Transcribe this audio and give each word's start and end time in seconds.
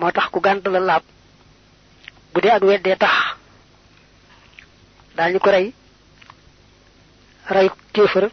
moo 0.00 0.10
tax 0.16 0.26
ku 0.32 0.40
gànt 0.40 0.64
la 0.74 0.80
laab. 0.88 1.02
Bu 2.32 2.40
dee 2.40 2.50
ak 2.56 2.62
weddee 2.62 2.96
tax. 2.96 3.14
Daañu 5.16 5.38
ko 5.44 5.50
rey. 5.50 5.66
Rey 7.54 7.68
kéefër 7.94 8.24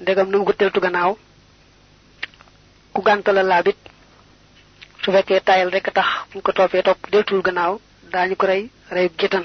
ndegam 0.00 0.28
nangu 0.30 0.44
ko 0.46 0.52
teltu 0.52 0.80
gannaaw. 0.80 1.12
Ku 2.94 3.00
gànt 3.02 3.26
la 3.36 3.42
laabit 3.42 3.76
su 5.02 5.12
fekkee 5.12 5.40
tayal 5.40 5.70
rek 5.70 5.86
tax 5.94 6.08
buñ 6.32 6.42
ko 6.42 6.52
gannaaw 7.46 7.74
ko 8.36 8.46
gétan 9.18 9.44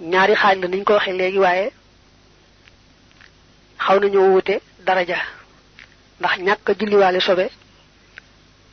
ñaari 0.00 0.34
la 0.60 0.68
niñ 0.68 0.84
ko 0.84 0.94
daraja 4.86 5.18
ndax 6.20 6.34
ñàkk 6.46 6.66
julliwaale 6.78 7.20
sobe 7.20 7.46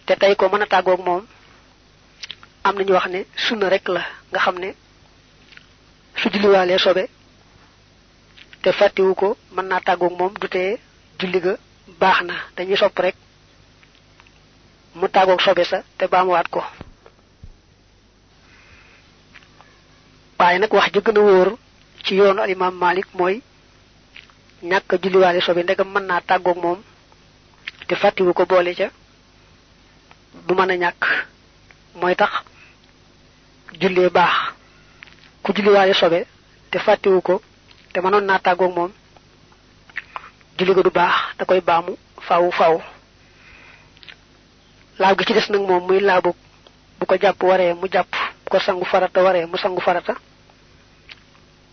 te 0.05 0.13
tey 0.15 0.35
ko 0.35 0.45
mën 0.49 0.61
a 0.63 0.65
tàggoog 0.73 1.01
moom 1.05 1.23
am 2.63 2.75
nañu 2.77 2.93
wax 2.93 3.07
ne 3.13 3.19
sunna 3.45 3.69
rek 3.69 3.87
la 3.87 4.01
nga 4.31 4.39
xam 4.39 4.57
ne 4.59 4.69
su 6.19 6.29
julliwaalee 6.33 6.79
sobe 6.79 7.03
te 8.61 8.69
fàttiwu 8.71 9.13
ko 9.15 9.37
mën 9.55 9.65
naa 9.67 9.81
tàggoog 9.87 10.13
moom 10.19 10.33
du 10.41 10.47
tee 10.47 10.77
julli 11.19 11.39
ga 11.45 11.53
baax 11.99 12.17
na 12.27 12.33
dañuy 12.55 12.77
sopp 12.77 12.99
rek 12.99 13.15
mu 14.95 15.07
tàggoog 15.07 15.41
sobe 15.41 15.63
sa 15.65 15.83
te 15.97 16.05
baamuwaat 16.07 16.47
ko. 16.49 16.61
Waaye 20.39 20.59
nag 20.59 20.73
wax 20.73 20.91
ji 20.93 20.99
gën 21.05 21.17
a 21.17 21.21
wóor 21.21 21.49
ci 22.03 22.15
yoonu 22.15 22.41
alimam 22.41 22.75
malik 22.83 23.07
mooy 23.13 23.41
ñàkk 24.63 24.89
julliwaale 25.01 25.41
sobe 25.41 25.63
ndegam 25.63 25.89
mën 25.93 26.05
naa 26.07 26.21
tàggoog 26.21 26.57
moom 26.63 26.79
te 27.87 27.95
fàttiwu 27.95 28.33
ko 28.33 28.45
boole 28.45 28.73
ca 28.75 28.87
du 30.47 30.53
mën 30.55 30.71
a 30.71 30.75
ñàkk. 30.75 31.03
Mooy 31.99 32.15
tax 32.15 32.31
jullee 33.79 34.09
baax. 34.09 34.33
Ku 35.43 35.51
julliwaale 35.55 35.93
sobe 35.93 36.19
te 36.71 36.79
fàttiwu 36.79 37.21
ko 37.21 37.41
te 37.93 37.99
mënoon 38.01 38.25
naa 38.25 38.39
tàggoog 38.39 38.73
moom 38.75 38.91
julli 40.57 40.73
ga 40.75 40.81
du 40.83 40.89
baax 40.89 41.15
da 41.37 41.45
koy 41.45 41.61
baamu 41.61 41.97
faw 42.27 42.51
faw 42.51 42.75
laab 44.99 45.17
gi 45.17 45.25
ci 45.25 45.33
des 45.33 45.49
nag 45.49 45.61
moom 45.67 45.83
muy 45.87 45.99
laabu 45.99 46.31
bu 46.99 47.05
ko 47.05 47.15
jàpp 47.21 47.43
waree 47.43 47.73
mu 47.73 47.87
jàpp 47.93 48.11
bu 48.43 48.49
ko 48.51 48.59
sangu 48.59 48.85
farata 48.85 49.21
waree 49.23 49.45
mu 49.45 49.57
sangu 49.57 49.81
farata. 49.81 50.13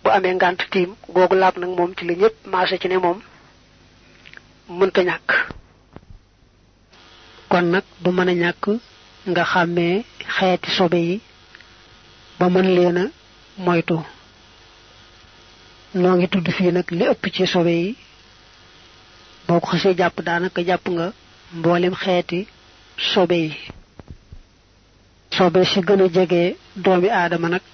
Bu 0.05 0.11
amee 0.11 0.35
ngant 0.35 0.61
tiim 0.71 0.95
googu 1.15 1.35
laab 1.35 1.57
nag 1.59 1.71
moom 1.77 1.95
ci 1.95 2.05
ci 2.81 2.89
ne 2.89 2.97
moom 2.99 3.19
mënta 4.69 5.03
ñàkk 5.03 5.29
kon 7.51 7.67
nag 7.73 7.85
du 8.03 8.11
mën 8.17 8.29
a 8.33 8.35
ñàkk 8.43 8.65
nga 9.31 9.43
xàmmee 9.53 9.95
xeeti 10.37 10.69
sobe 10.77 10.99
yi 11.09 11.17
ba 12.39 12.47
mën 12.55 12.67
leen 12.77 12.99
a 13.03 13.05
moytu. 13.65 13.97
Noo 16.01 16.15
ngi 16.17 16.27
tudd 16.33 16.47
fii 16.57 16.73
nag 16.77 16.87
li 16.99 17.05
ëpp 17.13 17.25
ci 17.35 17.43
sobe 17.55 17.73
yi. 17.83 17.91
Boo 19.47 19.61
ko 19.63 19.67
xasee 19.73 19.99
jàpp 20.01 20.17
daanaka 20.27 20.61
jàpp 20.69 20.85
nga 20.95 21.07
mboolem 21.59 21.95
xeeti 22.03 22.39
sobe 23.13 23.37
yi. 23.45 23.53
Sobe 25.37 25.61
si 25.71 25.79
gën 25.87 26.03
a 26.05 26.09
doomi 26.85 27.09
aadama 27.19 27.49
nag 27.55 27.65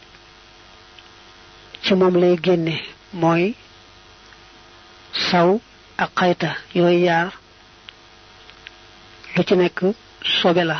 ci 1.84 1.92
moom 1.98 2.14
lay 2.22 2.34
génne 2.44 2.74
mooy 3.20 3.44
saw 5.28 5.48
ak 6.02 6.10
xayta 6.18 6.50
yooyu 6.78 7.00
yaar 7.08 7.28
lu 9.36 9.42
ci 9.44 9.54
nekk 9.56 9.78
sobe 10.40 10.64
la. 10.64 10.78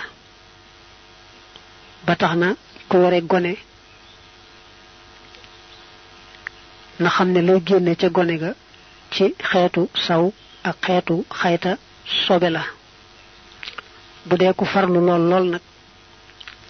Ba 2.07 2.15
tax 2.17 2.35
na 2.37 2.49
ku 2.89 2.97
ware 3.03 3.21
gone 3.23 3.55
na 7.01 7.09
xam 7.11 7.29
ne 7.33 7.41
lay 7.43 7.61
génne 7.67 7.95
ca 7.97 8.09
gone 8.09 8.37
ga 8.39 8.51
ci 9.11 9.35
xeetu 9.51 9.89
saw 10.07 10.33
ak 10.65 10.77
xeetu 10.85 11.25
xayta 11.31 11.77
sobe 12.27 12.49
la. 12.51 12.63
Bu 14.27 14.37
dee 14.37 14.53
ku 14.55 14.65
farlu 14.65 15.01
lool 15.07 15.23
lool 15.31 15.45
nag 15.51 15.61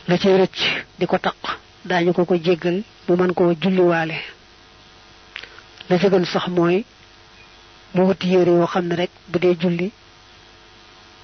la 0.09 0.19
cay 0.19 0.35
rëcc 0.41 0.59
di 0.99 1.07
ko 1.07 1.19
taq 1.19 1.37
daañu 1.85 2.13
ko 2.13 2.25
ko 2.25 2.35
jéggal 2.37 2.83
mu 3.09 3.17
mën 3.17 3.33
koo 3.35 3.55
julliwaale. 3.63 4.19
La 5.89 5.99
ca 5.99 6.09
gën 6.11 6.25
sax 6.25 6.49
mooy 6.49 6.85
mu 7.95 8.03
wuti 8.07 8.27
yére 8.29 8.51
yoo 8.51 8.67
xam 8.67 8.87
ne 8.89 8.95
rek 8.97 9.11
bu 9.29 9.39
dee 9.39 9.55
julli 9.61 9.93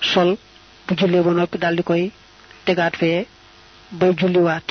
sol 0.01 0.37
bu 0.87 0.95
jullee 0.99 1.23
ba 1.27 1.31
noppi 1.33 1.59
daal 1.59 1.77
di 1.77 1.83
koy 1.83 2.11
tegaat 2.65 2.95
fee 3.01 3.27
bay 3.99 4.13
julliwaat. 4.19 4.69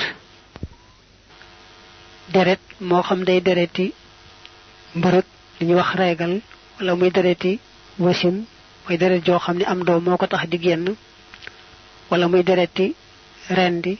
Deret 2.32 2.60
moo 2.88 3.02
xam 3.02 3.20
day 3.28 3.40
dereti 3.40 3.86
mbërëg 4.98 5.24
li 5.58 5.64
ñuy 5.66 5.76
wax 5.80 5.90
reegal 6.00 6.34
wala 6.78 6.92
muy 6.96 7.10
dereti 7.10 7.52
wasin 7.98 8.36
mooy 8.84 8.96
deret 8.98 9.22
joo 9.26 9.38
xam 9.44 9.56
ne 9.58 9.64
am 9.64 9.80
doom 9.84 10.02
moo 10.04 10.16
ko 10.16 10.26
tax 10.26 10.44
di 10.50 10.58
génn 10.64 10.96
wala 12.10 12.28
muy 12.28 12.42
dereti 12.42 12.94
rendi 13.56 13.98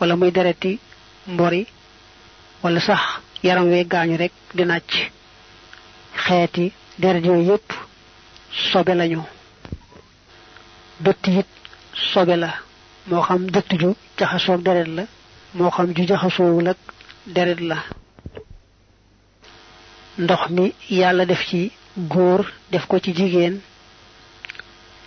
wala 0.00 0.14
muy 0.16 0.30
dereti 0.30 0.78
mbori 1.26 1.66
wala 2.62 2.80
sax 2.80 3.00
yaram 3.42 3.66
wee 3.70 3.84
gaañu 3.92 4.16
rek 4.16 4.32
di 4.56 4.64
nàcc. 4.64 4.90
Xeeti 6.24 6.72
deret 6.98 7.24
yooyu 7.24 7.50
yépp 7.50 7.68
sobe 8.72 8.94
lañu. 8.94 9.22
Dëtt 11.04 11.26
it 11.28 11.46
sobe 12.12 12.36
la. 12.36 12.50
Moo 13.06 13.22
xam 13.22 13.46
dëtt 13.50 13.70
ju 13.80 13.94
jaxasoog 14.18 14.62
deret 14.62 14.88
la 14.96 15.04
moo 15.54 15.70
xam 15.70 15.92
ju 15.96 16.02
jaxasoowul 16.06 16.68
ak 16.68 16.78
deret 17.26 17.60
la. 17.60 17.76
Ndox 20.18 20.42
mi 20.50 20.72
yàlla 20.90 21.24
def 21.26 21.42
ci 21.48 21.72
góor 21.96 22.44
def 22.70 22.86
ko 22.86 22.98
ci 23.00 23.12
jigéen. 23.14 23.60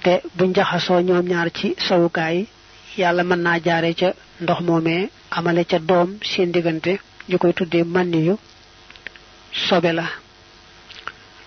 Te 0.04 0.22
buñ 0.36 0.54
jaxasoo 0.56 1.02
ñoom 1.02 1.26
ñaar 1.28 1.50
ci 1.54 1.76
sawukaay 1.88 2.48
yàlla 2.98 3.24
mën 3.24 3.40
naa 3.42 3.60
jaare 3.66 3.94
ca 4.00 4.10
ndox 4.42 4.60
moomee 4.62 5.10
amale 5.32 5.64
ca 5.66 5.80
doom 5.80 6.18
seen 6.22 6.52
diggante 6.52 7.00
ñu 7.30 7.38
koy 7.38 7.54
tuddee 7.54 7.84
mànni 7.84 8.26
yu 8.28 8.36
sobe 9.68 9.92
la. 9.94 10.06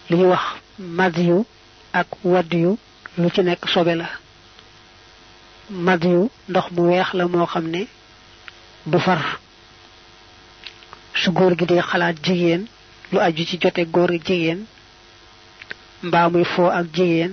Li 0.08 0.16
ñuy 0.16 0.28
wax 0.28 0.44
mad 0.78 1.16
yu 1.18 1.44
ak 1.92 2.06
wadd 2.24 2.52
yu 2.54 2.78
lu 3.18 3.30
ci 3.34 3.42
nekk 3.42 3.68
sobe 3.68 3.94
la. 3.94 4.08
Mad 5.70 6.04
yu 6.04 6.30
ndox 6.48 6.66
mu 6.74 6.82
weex 6.88 7.12
la 7.14 7.26
moo 7.28 7.46
xam 7.46 7.66
ne 7.68 7.86
du 8.86 8.98
far. 8.98 9.38
su 11.14 11.30
góor 11.32 11.56
gi 11.58 11.66
dee 11.66 11.82
xalaat 11.82 12.16
jigéen 12.24 12.66
lu 13.12 13.18
aju 13.20 13.44
ci 13.46 13.58
jote 13.60 13.84
góor 13.94 14.10
jigéen 14.10 14.64
mbaa 16.02 16.28
muy 16.28 16.44
foo 16.44 16.68
ak 16.70 16.86
jigéen 16.94 17.32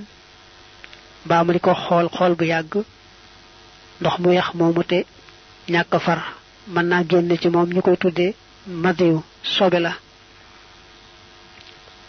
mbaa 1.25 1.43
mu 1.43 1.51
di 1.53 1.59
ko 1.59 1.73
xool 1.73 2.07
xool 2.09 2.35
bu 2.35 2.43
yàgg 2.45 2.73
ndox 4.01 4.15
mu 4.19 4.29
weex 4.29 4.53
moomu 4.53 4.83
te 4.83 5.05
ñàkk 5.69 5.99
far. 5.99 6.19
mën 6.67 6.83
naa 6.87 7.03
génn 7.09 7.37
ci 7.41 7.49
moom 7.49 7.69
ñu 7.73 7.81
koy 7.81 7.97
tuddee 7.97 8.35
madiyu 8.67 9.21
sobe 9.43 9.79
la. 9.79 9.93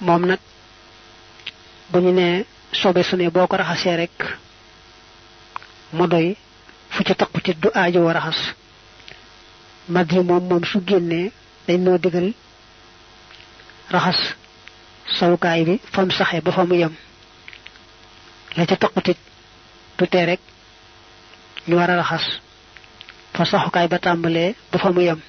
moom 0.01 0.27
nag 0.27 0.39
bu 1.91 1.99
ñu 1.99 2.13
nee 2.13 2.45
sobe 2.73 3.03
su 3.03 3.17
ne 3.17 3.31
boo 3.31 3.47
ko 3.47 3.57
raxasee 3.57 3.97
rek 3.97 4.39
mu 5.99 6.07
doy 6.13 6.29
fu 6.93 7.01
ci 7.07 7.15
taqu 7.21 7.39
ci 7.45 7.53
du 7.63 7.69
aajo 7.75 8.01
wa 8.07 8.13
raxas 8.13 8.41
yi 10.13 10.21
moom 10.29 10.45
moom 10.49 10.65
su 10.71 10.79
génnee 10.89 11.33
dañ 11.67 11.79
noo 11.85 11.99
digal 12.05 12.29
raxas 13.95 14.21
sawukaay 15.19 15.61
bi 15.69 15.75
fam 15.93 16.09
saxe 16.11 16.41
ba 16.45 16.51
fa 16.57 16.65
mu 16.69 16.75
yem. 16.83 16.95
La 18.57 18.67
ca 18.67 18.77
taqutit 18.77 19.19
du 19.99 20.07
tee 20.07 20.25
rek 20.27 20.41
ñu 21.69 21.75
war 21.77 21.91
a 21.91 21.97
raxas 21.97 22.25
fa 23.35 23.45
saxukaay 23.51 23.87
ba 23.89 23.99
tàmbalee 24.05 24.55
ba 24.71 24.79
fa 24.83 24.89
mu 24.95 25.01
yem. 25.03 25.21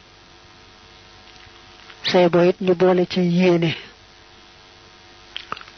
Say 2.09 2.29
boo 2.29 2.51
ñu 2.65 2.73
boole 2.75 3.03
ci 3.11 3.19
yéene. 3.37 3.71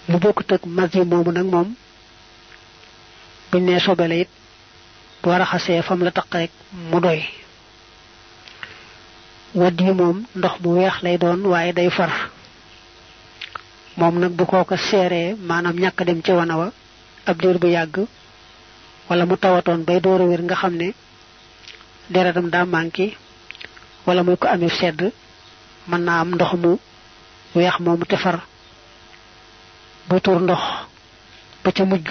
Lu 0.10 0.18
bokkut 0.20 0.52
ak 0.52 0.64
mas 0.66 0.92
yi 0.94 1.04
moomu 1.06 1.32
nag 1.32 1.46
moom. 1.54 1.70
Buñ 3.52 3.64
nee 3.66 3.80
sobele 3.80 4.16
it 4.22 4.30
boo 5.24 5.32
raxasee 5.38 5.82
fam 5.82 6.00
la 6.04 6.12
taq 6.12 6.28
rek 6.34 6.52
mu 6.92 7.00
doy. 7.00 7.22
Wadd 9.56 9.80
yi 9.82 9.92
moom 10.00 10.18
ndox 10.36 10.56
mu 10.64 10.70
weex 10.78 11.02
lay 11.04 11.18
doon 11.18 11.42
waaye 11.52 11.74
day 11.74 11.90
far. 11.90 12.12
Moom 13.98 14.20
nag 14.20 14.32
bu 14.38 14.46
koo 14.46 14.64
ko 14.64 14.76
seeree 14.78 15.36
maanaam 15.48 15.76
ñàkk 15.84 16.00
dem 16.06 16.22
ci 16.24 16.32
wana 16.32 16.56
wa 16.58 16.72
ab 17.26 17.38
diir 17.42 17.58
bu 17.58 17.68
yàgg 17.68 17.96
wala 19.10 19.26
mu 19.26 19.36
tawatoon 19.38 19.84
bay 19.88 20.00
door 20.00 20.22
a 20.22 20.26
wér 20.26 20.42
nga 20.44 20.56
xam 20.56 20.74
ne 20.76 20.94
deretam 22.10 22.50
daa 22.50 22.66
manqué 22.66 23.16
wala 24.06 24.24
muy 24.24 24.38
ko 24.38 24.48
amee 24.48 24.70
sedd 24.70 25.12
mën 25.88 26.02
naa 26.06 26.20
am 26.22 26.32
ndox 26.36 26.54
mu 26.54 26.78
weex 27.56 27.80
moomu 27.80 28.06
te 28.06 28.18
far. 28.18 28.38
Bu 30.10 30.20
tuur 30.22 30.42
ndox 30.42 30.62
ba 31.64 31.72
ca 31.72 31.84
mujj 31.86 32.10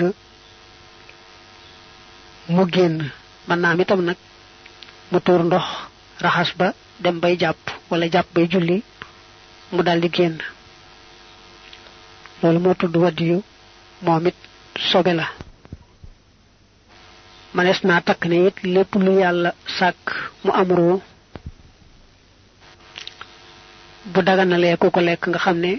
mu 2.49 2.65
génn. 2.75 3.11
Man 3.49 3.61
naa 3.61 3.75
itam 3.83 4.01
nag 4.05 4.17
mu 5.11 5.19
tuur 5.25 5.43
ndox 5.45 5.65
raxas 6.25 6.51
ba 6.59 6.69
dem 7.03 7.17
bay 7.23 7.35
jàpp 7.43 7.59
wala 7.91 8.07
jàpp 8.15 8.29
bay 8.35 8.47
julli 8.53 8.83
mu 9.73 9.83
daldi 9.83 10.09
génn. 10.17 10.37
Loolu 12.43 12.59
moo 12.61 12.75
tudd 12.75 12.97
wadiyu 12.97 13.43
moom 14.05 14.27
it 14.27 14.37
sobe 14.91 15.13
la. 15.15 15.27
Manees 17.55 17.81
naa 17.85 18.01
takk 18.07 18.23
ne 18.27 18.37
it 18.49 18.57
lépp 18.75 18.95
lu 19.05 19.13
yàlla 19.21 19.51
sàkk 19.79 20.05
mu 20.45 20.51
am 20.53 20.69
ruu 20.77 21.01
bu 24.13 24.23
daganalee 24.23 24.77
ku 24.77 24.91
ko 24.91 25.01
lekk 25.01 25.23
nga 25.29 25.39
xam 25.39 25.59
ne 25.65 25.73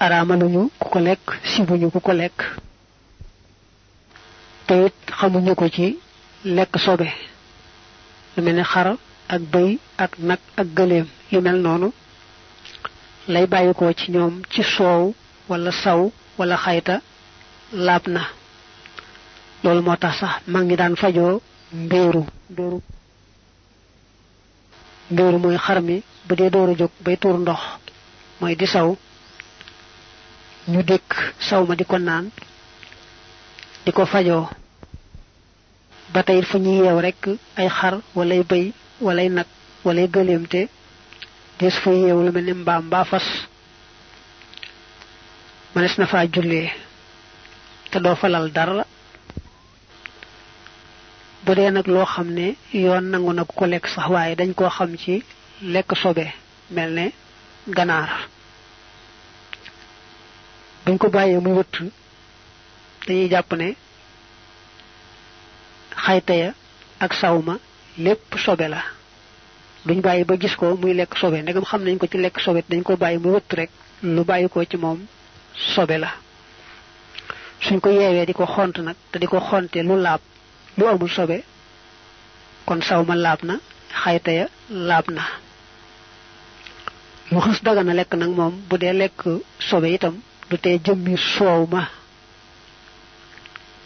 araamaluñu 0.00 0.70
ku 0.80 0.86
ko 0.92 0.98
lekk 1.00 1.24
sibuñu 1.50 1.90
ku 1.90 2.00
ko 2.00 2.12
lekk. 2.12 2.38
Te 4.68 4.76
xamuñu 5.18 5.54
ko 5.54 5.66
ci 5.68 5.86
lekk 6.56 6.72
sobe. 6.84 7.08
Lu 8.36 8.42
mel 8.42 8.56
ne 8.56 8.62
xar 8.72 8.88
ak 9.34 9.42
bëy 9.52 9.78
ak 10.04 10.12
nag 10.28 10.38
ak 10.60 10.66
gëléem 10.76 11.06
yu 11.32 11.40
mel 11.40 11.56
noonu 11.64 11.88
lay 13.32 13.46
bàyyikoo 13.46 13.92
ci 13.98 14.10
ñoom 14.12 14.34
ci 14.52 14.62
soow 14.62 15.14
wala 15.48 15.70
saw 15.72 16.10
wala 16.38 16.56
xayta 16.56 17.00
laab 17.72 18.04
na. 18.08 18.22
Loolu 19.62 19.82
moo 19.82 19.96
tax 19.96 20.14
sax 20.20 20.34
mag 20.46 20.64
ñi 20.66 20.76
daan 20.76 20.96
fajoo 20.96 21.40
mbéeru 21.72 22.22
mbéeru 22.50 22.80
mbéeru 25.10 25.38
mooy 25.38 25.56
xar 25.58 25.80
mi 25.82 26.02
bu 26.26 26.34
dee 26.36 26.50
door 26.50 26.68
a 26.70 26.74
jóg 26.80 26.90
bay 27.04 27.16
tuur 27.16 27.38
ndox 27.38 27.60
mooy 28.40 28.54
di 28.56 28.66
saw. 28.66 28.96
Ñu 30.68 30.82
dëkk 30.82 31.08
saw 31.48 31.64
ma 31.66 31.74
di 31.74 31.84
ko 31.84 31.98
naan. 31.98 32.30
Di 33.84 33.92
ko 33.92 34.04
fajoo. 34.06 34.48
Ba 36.12 36.22
tey 36.22 36.42
fu 36.42 36.58
ñuy 36.58 36.78
yeew 36.84 37.00
rekk 37.00 37.22
ay 37.56 37.68
xar 37.68 37.94
walay 38.14 38.42
bëy 38.50 38.72
walay 39.00 39.28
nag 39.28 39.46
walay 39.84 40.08
gëléem 40.14 40.46
te 40.52 40.68
des 41.58 41.70
fa 41.82 41.90
yeew 41.90 42.18
mel 42.32 42.44
ni 42.44 42.52
mbaam 42.54 42.84
mbaa 42.86 43.04
fas. 43.04 43.26
Mënees 45.74 45.98
na 45.98 46.06
faa 46.06 46.26
jullee 46.32 46.70
te 47.90 47.98
doo 48.00 48.14
falal 48.16 48.50
dara. 48.52 48.84
Bu 51.44 51.54
dee 51.54 51.70
nag 51.70 51.86
loo 51.86 52.04
xam 52.04 52.28
ne 52.38 52.56
yoon 52.72 53.04
nangu 53.10 53.32
na 53.32 53.44
ko 53.44 53.64
lekk 53.66 53.86
sax 53.88 54.08
waaye 54.08 54.34
dañ 54.36 54.54
koo 54.54 54.68
xam 54.70 54.96
ci 54.98 55.22
lekk 55.62 55.90
sobe 56.02 56.26
mel 56.70 56.90
ne 56.94 57.12
ganaar. 57.76 58.10
Buñ 60.84 60.98
ko 60.98 61.08
bàyyee 61.10 61.40
mu 61.40 61.50
wëtt 61.58 61.74
dañuy 63.08 63.28
jàpp 63.30 63.52
ne 63.56 63.74
xayta 66.04 66.34
ya 66.34 66.50
ak 67.00 67.14
sawma 67.14 67.58
lépp 67.98 68.34
sobe 68.44 68.68
la. 68.68 68.82
Duñ 69.86 70.00
bàyyi 70.00 70.24
ba 70.24 70.36
gis 70.36 70.54
ko 70.56 70.76
muy 70.76 70.92
lekk 70.94 71.16
sobe, 71.16 71.42
ndegam 71.42 71.64
xam 71.64 71.82
nañ 71.84 71.98
ko 71.98 72.06
ci 72.06 72.18
lekk 72.18 72.40
sobe, 72.40 72.62
dañ 72.68 72.82
ko 72.82 72.96
bàyyi 72.96 73.18
mu 73.18 73.30
wëtt 73.34 73.52
rek, 73.54 73.70
lu 74.02 74.24
bàyyi 74.24 74.48
ko 74.48 74.64
ci 74.64 74.76
moom 74.76 74.98
sobe 75.74 75.98
la. 75.98 76.10
Suñ 77.60 77.80
ko 77.80 77.88
yeewee 77.90 78.26
di 78.26 78.32
ko 78.34 78.44
xont 78.46 78.78
nag, 78.78 78.96
te 79.10 79.18
di 79.18 79.26
ko 79.26 79.40
xonte 79.40 79.76
lu 79.82 79.96
laab, 79.96 80.20
lu 80.76 80.86
amul 80.86 81.08
sobe, 81.10 81.42
kon 82.66 82.80
sawma 82.82 83.14
laab 83.14 83.42
na, 83.42 83.54
xayta 84.04 84.30
ya 84.32 84.46
laab 84.70 85.10
na. 85.10 85.22
Lu 87.30 87.38
xës 87.40 87.62
dagana 87.62 87.94
lekk 87.94 88.14
nag 88.14 88.30
moom, 88.30 88.54
bu 88.68 88.76
dee 88.78 88.92
lekk 88.92 89.22
sobe 89.58 89.88
itam, 89.92 90.20
du 90.50 90.58
tee 90.58 90.78
jëmmi 90.84 91.16
soow 91.16 91.66
ma. 91.66 91.88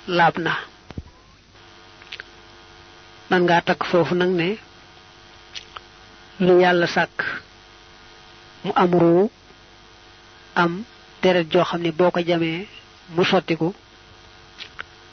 Laab 0.09 0.39
na 0.39 0.53
man 3.31 3.43
ngaa 3.45 3.63
takk 3.67 3.83
foofu 3.91 4.15
nag 4.15 4.31
ne 4.41 4.49
lu 6.45 6.53
yàlla 6.63 6.87
sàkk 6.87 7.17
mu 8.65 8.73
am 8.83 8.91
ruu 9.03 9.31
am 10.63 10.73
deret 11.23 11.47
joo 11.53 11.65
xam 11.65 11.81
ne 11.83 11.91
boo 11.99 12.11
ko 12.11 12.21
mu 13.15 13.23
sottiku 13.31 13.69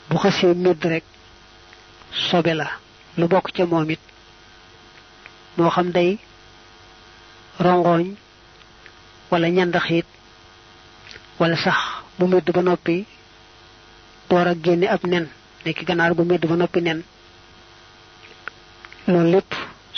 bu 0.08 0.16
xasee 0.22 0.54
médd 0.54 0.82
rek 0.92 1.04
sobe 2.28 2.52
la 2.60 2.66
lu 3.18 3.24
bokk 3.32 3.46
ca 3.56 3.64
moom 3.66 3.90
it 3.90 4.00
moo 5.56 5.70
xam 5.74 5.88
day 5.96 6.18
rongoñ 7.64 8.04
wala 9.30 9.48
wala 11.38 11.56
sax 11.64 11.78
mu 12.18 12.24
médd 12.26 12.50
ba 12.54 12.62
noppi 12.62 12.96
door 14.30 14.46
a 14.46 14.54
génne 14.64 14.86
ab 14.94 15.02
nen 15.12 15.24
nekki 15.64 15.84
ganaar 15.88 16.12
gu 16.16 16.22
médd 16.24 16.46
ba 16.48 16.56
noppi 16.56 16.80
nen. 16.82 17.02
Loolu 19.08 19.30
lépp 19.32 19.50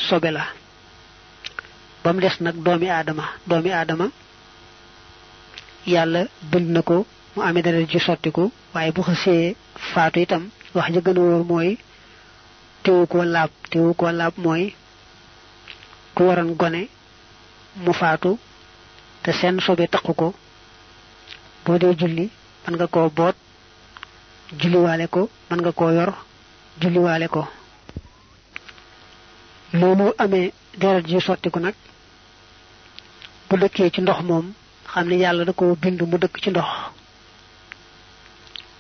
sobe 0.09 0.31
la. 0.37 0.45
Ba 2.03 2.13
mu 2.13 2.21
des 2.21 2.37
nag 2.41 2.57
doomi 2.65 2.89
aadama 2.91 3.25
doomi 3.49 3.71
aadama 3.73 4.07
yàlla 5.87 6.21
bind 6.51 6.69
na 6.75 6.83
ko 6.83 7.07
mu 7.37 7.43
amee 7.43 7.63
dara 7.63 7.81
ji 7.91 7.99
sottiku 8.01 8.51
waaye 8.75 8.93
bu 8.93 9.03
xasee 9.03 9.55
faatu 9.93 10.19
itam 10.21 10.43
wax 10.75 10.89
ja 10.95 11.01
gën 11.01 11.19
a 11.19 11.21
wóor 11.21 11.45
mooy 11.51 11.71
teewu 12.83 13.07
ko 13.07 13.19
laab 13.25 13.51
ko 13.99 14.11
laab 14.11 14.35
mooy 14.45 14.75
ku 16.15 16.23
waroon 16.29 16.55
gone 16.61 16.83
mu 17.85 17.93
faatu 18.01 18.39
te 19.23 19.31
seen 19.33 19.61
sobe 19.61 19.87
taqu 19.89 20.13
ko. 20.21 20.35
Boo 21.65 21.79
dee 21.79 21.95
julli 22.01 22.31
mën 22.67 22.75
nga 22.77 22.87
koo 22.87 23.09
boot 23.11 23.37
julliwaale 24.61 25.07
ko 25.09 25.21
mën 25.51 25.59
nga 25.61 25.73
koo 25.73 25.91
yor 25.99 26.11
julliwaale 26.81 27.29
ko. 27.29 27.43
Loolu 29.79 30.13
amee 30.23 30.53
deret 30.81 31.07
ji 31.09 31.21
sottiku 31.21 31.59
nag 31.61 31.75
bu 33.49 33.55
dëkkee 33.61 33.91
ci 33.95 34.01
ndox 34.03 34.21
moom 34.29 34.47
xam 34.91 35.07
ne 35.09 35.17
yàlla 35.23 35.45
da 35.45 35.53
ko 35.53 35.65
bind 35.83 36.01
mu 36.11 36.17
dëkk 36.19 36.37
ci 36.43 36.51
ndox. 36.51 36.69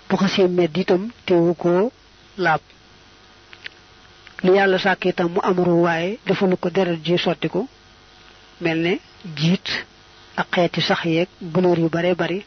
Bu 0.08 0.16
xasee 0.16 0.48
medd 0.48 0.76
itam 0.76 1.02
teewu 1.26 1.54
ko 1.54 1.90
laab. 2.44 2.60
Li 4.44 4.50
yàlla 4.56 4.78
sàkk 4.78 5.04
itam 5.06 5.30
mu 5.34 5.82
waaye 5.84 6.18
defalu 6.26 6.56
ko 6.56 6.68
deret 6.70 7.00
ji 7.04 7.18
sottiku 7.18 7.68
mel 8.60 8.78
ne 8.78 8.92
jiit 9.36 9.66
ak 10.36 10.46
xeeti 10.54 10.80
sax 10.80 11.04
yeeg 11.04 11.28
gunóor 11.52 11.78
yu 11.78 11.88
bare 11.88 12.14
bari. 12.14 12.44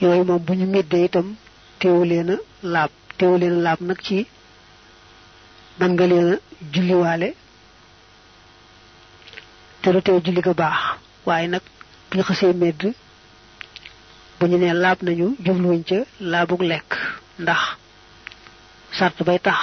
Yooyu 0.00 0.24
moom 0.24 0.38
bu 0.46 0.52
ñu 0.54 0.66
itam 1.04 1.34
teewu 1.80 2.04
leen 2.10 2.30
a 2.30 2.36
laab 2.62 2.90
teewu 3.18 3.36
leen 3.42 3.56
laab 3.64 3.80
nag 3.88 3.98
ci 4.06 4.26
man 5.78 5.92
nga 5.94 6.06
leen 6.10 6.28
a 6.32 6.36
julliwaale 6.72 7.28
te 9.82 9.88
lu 9.92 10.00
teew 10.02 10.18
julli 10.24 10.40
ga 10.46 10.54
baax. 10.54 10.78
Waaye 11.26 11.46
nag 11.48 11.62
bu 12.10 12.16
ñu 12.16 12.22
xasee 12.28 12.52
medd 12.52 12.80
bu 14.38 14.44
ñu 14.46 14.56
nee 14.58 14.72
laab 14.82 14.98
nañu 15.02 15.26
jubluwuñ 15.44 15.82
ca 15.88 15.98
laabug 16.20 16.62
lekk. 16.70 16.90
Ndax 17.38 17.60
sart 18.98 19.16
bay 19.26 19.38
tax 19.38 19.58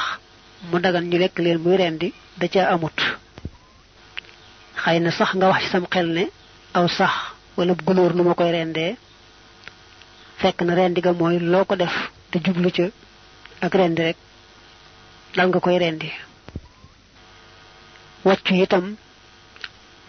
mu 0.69 0.79
dagan 0.79 1.05
ñu 1.09 1.17
lekk 1.17 1.35
leen 1.39 1.59
muy 1.63 1.77
rendi 1.77 2.13
da 2.39 2.47
ca 2.47 2.61
amut. 2.73 2.97
Xëy 4.83 4.99
na 4.99 5.11
sax 5.11 5.29
nga 5.35 5.47
wax 5.49 5.61
ci 5.63 5.69
sam 5.69 5.85
xel 5.93 6.07
ne 6.17 6.23
aw 6.77 6.87
sax 6.87 7.13
wala 7.57 7.73
gunóor 7.85 8.13
nu 8.15 8.23
ma 8.23 8.33
koy 8.33 8.51
rendee 8.51 8.95
fekk 10.41 10.61
na 10.65 10.73
rendi 10.75 11.01
ga 11.01 11.11
mooy 11.13 11.39
loo 11.39 11.65
ko 11.65 11.75
def 11.75 11.93
te 12.31 12.37
jublu 12.43 12.69
ca 12.77 12.85
ak 13.65 13.73
rendi 13.79 14.01
rek 14.07 14.17
dal 15.35 15.47
nga 15.49 15.59
koy 15.59 15.77
rendi. 15.77 16.09
Wàccu 18.25 18.53
itam 18.63 18.95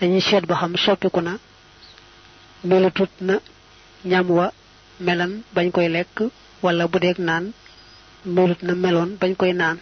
dañuy 0.01 0.21
seet 0.21 0.45
ba 0.47 0.55
xam 0.61 0.77
soppiku 0.77 1.21
na 1.21 1.33
melatut 2.65 3.11
na 3.21 3.35
ñam 4.05 4.27
wa 4.31 4.47
melan 5.01 5.43
bañ 5.55 5.71
koy 5.71 5.89
lekk 5.89 6.17
wala 6.63 6.87
bu 6.89 6.99
deeg 6.99 7.19
naan 7.19 7.53
melut 8.25 8.61
na 8.63 8.75
meloon 8.75 9.11
bañ 9.21 9.35
koy 9.37 9.53
naan. 9.53 9.79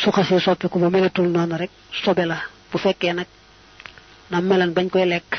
Su 0.00 0.10
xasee 0.12 0.40
soppiku 0.40 0.78
ba 0.78 0.90
melatul 0.90 1.28
noonu 1.28 1.56
rek 1.56 1.70
sobe 2.04 2.24
la 2.26 2.36
bu 2.70 2.78
fekkee 2.78 3.12
nag 3.12 3.26
na 4.30 4.40
melan 4.40 4.72
bañ 4.76 4.88
koy 4.90 5.04
lekk 5.12 5.30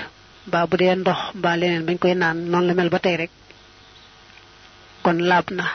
mbaa 0.48 0.66
bu 0.70 0.76
dee 0.82 0.94
ndox 1.02 1.20
mbaa 1.40 1.56
leneen 1.60 1.86
bañ 1.88 1.98
koy 2.02 2.14
naan 2.22 2.38
noonu 2.50 2.68
la 2.68 2.74
mel 2.78 2.90
ba 2.94 3.00
tey 3.06 3.16
rek. 3.22 3.32
Kon 5.04 5.18
laab 5.30 5.48
na. 5.58 5.66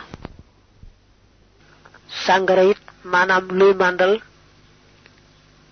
Sàngara 2.25 2.62
it 2.73 2.81
maanaam 3.12 3.45
luy 3.59 3.73
màndal 3.81 4.12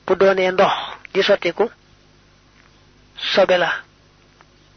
bu 0.07 0.13
doonee 0.21 0.51
ndox 0.55 0.75
di 1.13 1.21
sottiku 1.29 1.65
sobe 3.33 3.57
la. 3.63 3.71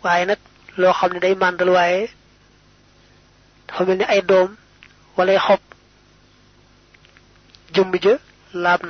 Waaye 0.03 0.23
nag 0.29 0.41
loo 0.81 0.93
xam 0.99 1.11
day 1.23 1.33
màndal 1.41 1.69
waaye 1.77 2.01
dafa 3.67 3.81
mel 3.87 3.97
ni 3.99 4.05
ay 4.13 4.21
doom 4.29 4.49
wala 5.17 5.31
ay 5.35 5.41
xob. 5.47 5.61
Jëmm 7.73 7.91
ja 8.03 8.13
laab 8.63 8.81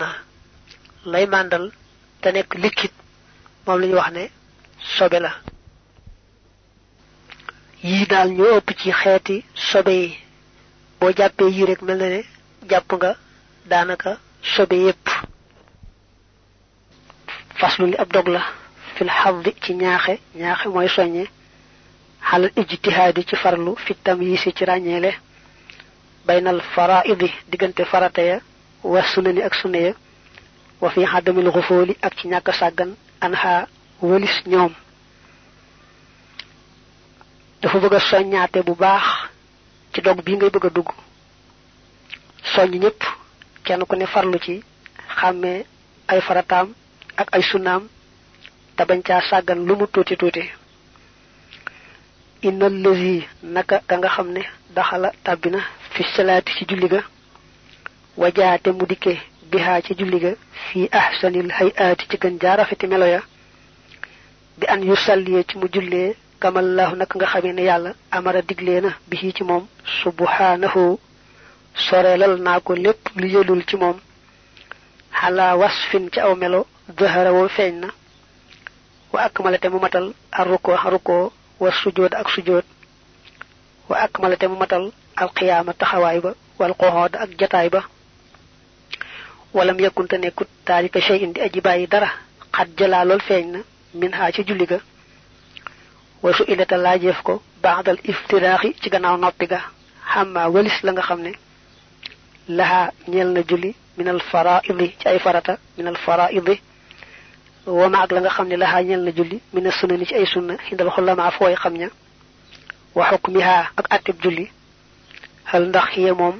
lay 1.11 1.25
màndal 1.33 1.63
te 2.21 2.27
nekk 2.31 2.51
liquide 2.63 2.93
moom 3.65 3.79
la 3.81 3.87
wax 3.99 4.11
ne 4.17 4.23
sobe 4.83 5.19
la. 5.19 5.31
Yii 7.83 8.05
daal 8.11 8.29
ñoo 8.37 8.57
ëpp 8.59 8.69
ci 8.79 8.91
xeeti 8.91 9.35
sobe 9.69 9.89
yi. 10.01 10.17
Boo 10.99 11.11
jàppee 11.17 11.49
yi 11.55 11.65
rek 11.65 11.81
ne 11.81 12.23
jàpp 12.69 12.89
nga 12.95 13.11
daanaka 13.69 14.11
sobe 14.53 14.73
yépp. 14.85 15.07
Faslu 17.59 17.85
li 17.87 17.95
ab 17.97 18.09
dog 18.13 18.27
la. 18.27 18.41
Fil 18.95 19.09
xaddi 19.09 19.51
ci 19.63 19.73
ñaaxe. 19.81 20.13
Ñaaxe 20.35 20.67
mooy 20.69 20.89
soññe. 20.95 21.25
Xalal 22.29 22.51
ijtihaadi 22.61 23.21
ci 23.29 23.35
farlu 23.35 23.75
fi 23.85 23.93
tamyisi 24.05 24.53
ci 24.57 24.63
ràññeele. 24.65 25.11
Baynal 26.25 26.61
faraidi 26.73 27.29
diggante 27.49 27.83
farata 27.85 28.21
ya 28.21 28.37
wa 28.83 29.01
sunani 29.11 29.41
ak 29.41 29.53
sunne 29.55 29.79
ya. 29.87 29.93
Wa 30.81 30.89
fi 30.89 31.05
xadamil 31.05 31.51
xufooli 31.51 31.93
ak 32.01 32.13
ci 32.17 32.27
ñàkk 32.27 32.49
sàggan 32.59 32.91
anha 33.21 33.67
walis 34.01 34.35
ñoom 34.51 34.73
dafa 37.61 37.77
bëgg 37.83 37.95
soññaate 38.09 38.59
bu 38.67 38.73
baax 38.75 39.05
ci 39.93 39.99
dog 40.01 40.19
bi 40.25 40.35
ngay 40.35 40.49
bëgg 40.53 40.65
a 40.65 40.69
dugg 40.75 40.89
soññ 42.53 42.73
ñëpp 42.83 43.01
kenn 43.65 43.85
ku 43.89 43.95
ne 43.95 44.05
farlu 44.13 44.37
ci 44.45 44.53
xàmmee 45.17 45.65
ay 46.11 46.19
farataam 46.27 46.67
ak 47.21 47.27
ay 47.35 47.43
sunnaam 47.49 47.83
te 48.75 48.81
bañ 48.89 48.99
caa 49.07 49.21
sàggan 49.29 49.59
lu 49.67 49.73
mu 49.79 49.85
tuuti 49.93 50.15
tuuti 50.17 50.43
inna 52.47 52.67
naka 53.55 53.75
ka 53.87 53.95
nga 53.97 54.09
xam 54.15 54.27
ne 54.35 54.41
daxala 54.75 55.09
tàbbina 55.25 55.59
fi 55.93 56.03
salaati 56.15 56.51
ci 56.57 56.63
julli 56.69 56.87
ga 56.93 57.01
wajaate 58.21 58.69
mu 58.77 58.85
dikke 58.91 59.13
bihaa 59.51 59.81
ci 59.85 59.93
julli 59.99 60.17
ga 60.23 60.31
fi 60.65 60.79
ahsanil 61.01 61.49
hayaati 61.57 62.05
ci 62.09 62.17
gën 62.21 62.35
jaarafeti 62.41 62.85
ya 63.15 63.21
bi 64.59 64.65
an 64.73 64.81
yu 64.83 64.95
salliye 64.95 65.43
ci 65.49 65.57
mu 65.59 65.67
jullee 65.73 66.15
kamallahu 66.41 66.95
naka 66.95 67.13
nga 67.17 67.25
xamee 67.31 67.53
ne 67.53 67.63
yàlla 67.69 67.91
amara 68.11 68.41
diglee 68.41 68.81
na 68.81 68.89
bi 69.09 69.15
ci 69.35 69.43
moom 69.43 69.63
subhanahu 70.03 70.83
sorelal 71.85 72.33
naa 72.45 72.59
ko 72.65 72.71
lépp 72.75 73.01
lu 73.19 73.27
yëlul 73.35 73.63
ci 73.69 73.75
moom 73.81 73.97
xalaa 75.19 75.55
wasfin 75.61 76.09
ci 76.13 76.19
aw 76.19 76.33
melo 76.35 76.61
zahara 76.99 77.31
woo 77.33 77.47
feeñ 77.55 77.75
wa 79.13 79.19
akmalate 79.27 79.67
mu 79.69 79.79
matal 79.79 80.13
ar 80.31 80.47
ruko 80.47 80.71
ruko 80.93 81.31
wa 81.59 81.69
sujood 81.71 82.13
ak 82.13 82.27
sujood 82.29 82.65
wa 83.89 83.95
akmalate 84.05 84.45
mu 84.47 84.55
matal 84.57 84.91
al 85.15 85.29
qiyaama 85.37 85.73
taxawaay 85.73 86.19
ba 86.25 86.31
wal 86.59 86.73
qoxood 86.81 87.13
ak 87.23 87.29
jataay 87.39 87.69
ba 87.69 87.81
walam 89.53 89.79
yakkunte 89.79 90.15
nekkut 90.17 90.47
taalika 90.65 90.99
shay 91.01 91.19
indi 91.25 91.39
aji 91.41 91.59
bàyyi 91.61 91.87
dara 91.87 92.09
xat 92.55 92.69
jalaa 92.77 93.03
lool 93.05 93.21
feeñ 93.27 93.45
منها 93.95 94.29
تجلق 94.29 94.81
وسئلت 96.23 96.73
الله 96.73 96.95
بعد 97.63 97.89
الافتراخ 97.89 98.61
تجنا 98.83 99.15
نطقة 99.15 99.61
حما 100.05 100.45
ولس 100.45 100.85
لنا 100.85 101.01
خمني 101.01 101.35
لها 102.49 102.91
نيل 103.07 103.33
نجلي 103.33 103.75
من 103.97 104.07
الفرائض 104.07 104.89
تأي 105.03 105.19
فرطة 105.19 105.57
من 105.77 105.87
الفرائض 105.87 106.57
وما 107.67 108.03
أقل 108.03 108.15
لنا 108.15 108.29
خمني 108.29 108.55
لها 108.55 108.81
نيل 108.81 109.05
نجلي 109.05 109.39
من 109.53 109.67
السنن 109.67 110.05
تأي 110.05 110.25
سنة 110.25 110.57
عندما 110.71 110.89
خلا 110.89 111.15
مع 111.15 111.29
فوي 111.29 111.55
خمني 111.55 111.89
وحكمها 112.95 113.71
أكتب 113.79 114.21
جلي 114.21 114.51
هل 115.45 115.71
نخي 115.71 116.11
موم 116.11 116.39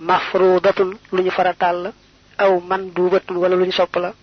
مفروضة 0.00 0.94
لن 1.12 1.30
فرطة 1.30 1.92
أو 2.40 2.60
من 2.60 2.92
ولا 3.30 3.54
لن 3.64 3.70
سوبة 3.70 4.14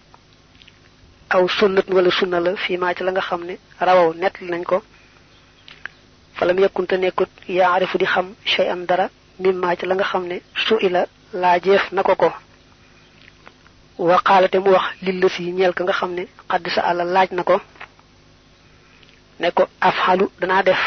aw 1.36 1.48
sunnat 1.48 1.88
wala 1.96 2.12
sunna 2.12 2.40
la 2.40 2.56
fii 2.64 2.78
maa 2.78 2.94
ci 2.96 3.04
la 3.04 3.12
nga 3.12 3.22
xam 3.22 3.42
ne 3.46 3.56
rawaw 3.80 4.14
nett 4.22 4.36
nañ 4.42 4.64
ko. 4.64 4.78
Falam 6.38 6.58
yakkunte 6.60 6.94
nekkut 6.98 7.30
yaarifu 7.48 7.98
di 7.98 8.06
xam 8.06 8.28
shay 8.46 8.68
an 8.70 8.86
dara 8.90 9.10
mimmaa 9.40 9.76
ci 9.76 9.86
la 9.86 9.96
nga 9.96 10.04
xam 10.12 10.24
ne 10.28 10.42
su 10.66 10.76
ila 10.82 11.06
laajeef 11.34 11.92
na 11.92 12.02
ko 12.04 12.16
ko. 12.16 12.30
Waqaalate 14.00 14.56
mu 14.60 14.72
wax 14.72 14.86
lilla 15.02 15.28
si 15.30 15.52
ñeel 15.52 15.74
ka 15.74 15.84
nga 15.84 15.94
xam 15.94 16.12
ne 16.18 16.24
xadd 16.50 16.66
sa 16.76 16.82
àlla 16.90 17.04
laaj 17.04 17.30
na 17.32 17.44
ko. 17.44 17.62
Ne 19.40 19.52
ko 19.52 19.64
afxalu 19.82 20.26
danaa 20.40 20.64
def. 20.64 20.82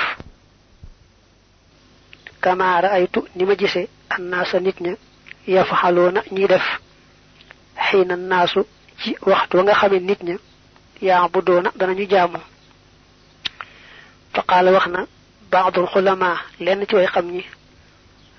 Kama 2.40 2.80
raaytu 2.80 3.20
ni 3.36 3.44
ma 3.44 3.54
gisee 3.54 3.88
annaasa 4.14 4.58
nit 4.60 4.78
ña 4.80 4.92
yafaxaloona 5.46 6.20
ñuy 6.34 6.46
def. 6.48 6.64
Xiina 7.86 8.16
naasu 8.16 8.60
ci 9.02 9.16
waxtu 9.30 9.56
wa 9.56 9.62
nga 9.64 9.74
xamee 9.80 10.00
nit 10.00 10.20
ña 10.22 10.36
yaa 11.00 11.28
bu 11.32 11.40
doona 11.42 11.70
danañu 11.78 12.06
jaamu. 12.10 12.38
Fa 14.34 14.42
qaala 14.48 14.70
wax 14.72 14.86
na 14.94 15.00
baadul 15.50 15.86
xulama 15.92 16.28
lenn 16.60 16.86
ci 16.88 16.94
way 16.94 17.06
xam 17.06 17.26
ñi 17.30 17.44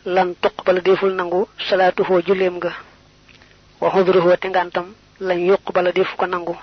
lan 0.05 0.33
tuqbala 0.41 0.81
deful 0.81 1.13
nangu 1.13 1.47
salaatuhoo 1.69 2.21
julleem 2.25 2.55
nga 2.57 2.71
wa 3.81 3.89
xudruhoo 3.93 4.37
te 4.37 4.47
ngantam 4.49 4.87
lañ 5.19 5.39
yuqbala 5.49 5.91
defu 5.91 6.15
ko 6.17 6.25
nangu. 6.27 6.55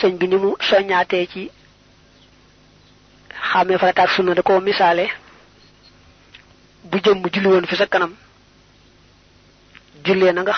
Sëñ 0.00 0.12
bi 0.18 0.26
ni 0.28 0.36
mu 0.36 0.50
soññaatee 0.68 1.26
ci 1.32 1.50
xàmmee 3.52 3.78
farataak 3.78 4.10
sunna 4.10 4.34
da 4.34 4.42
koo 4.42 4.60
misaale 4.60 5.06
bu 6.84 6.98
jëmm 7.04 7.22
julli 7.32 7.48
woon 7.48 7.66
fi 7.66 7.76
sa 7.76 7.86
kanam 7.86 8.12
jullee 10.04 10.32
na 10.32 10.42
nga 10.42 10.52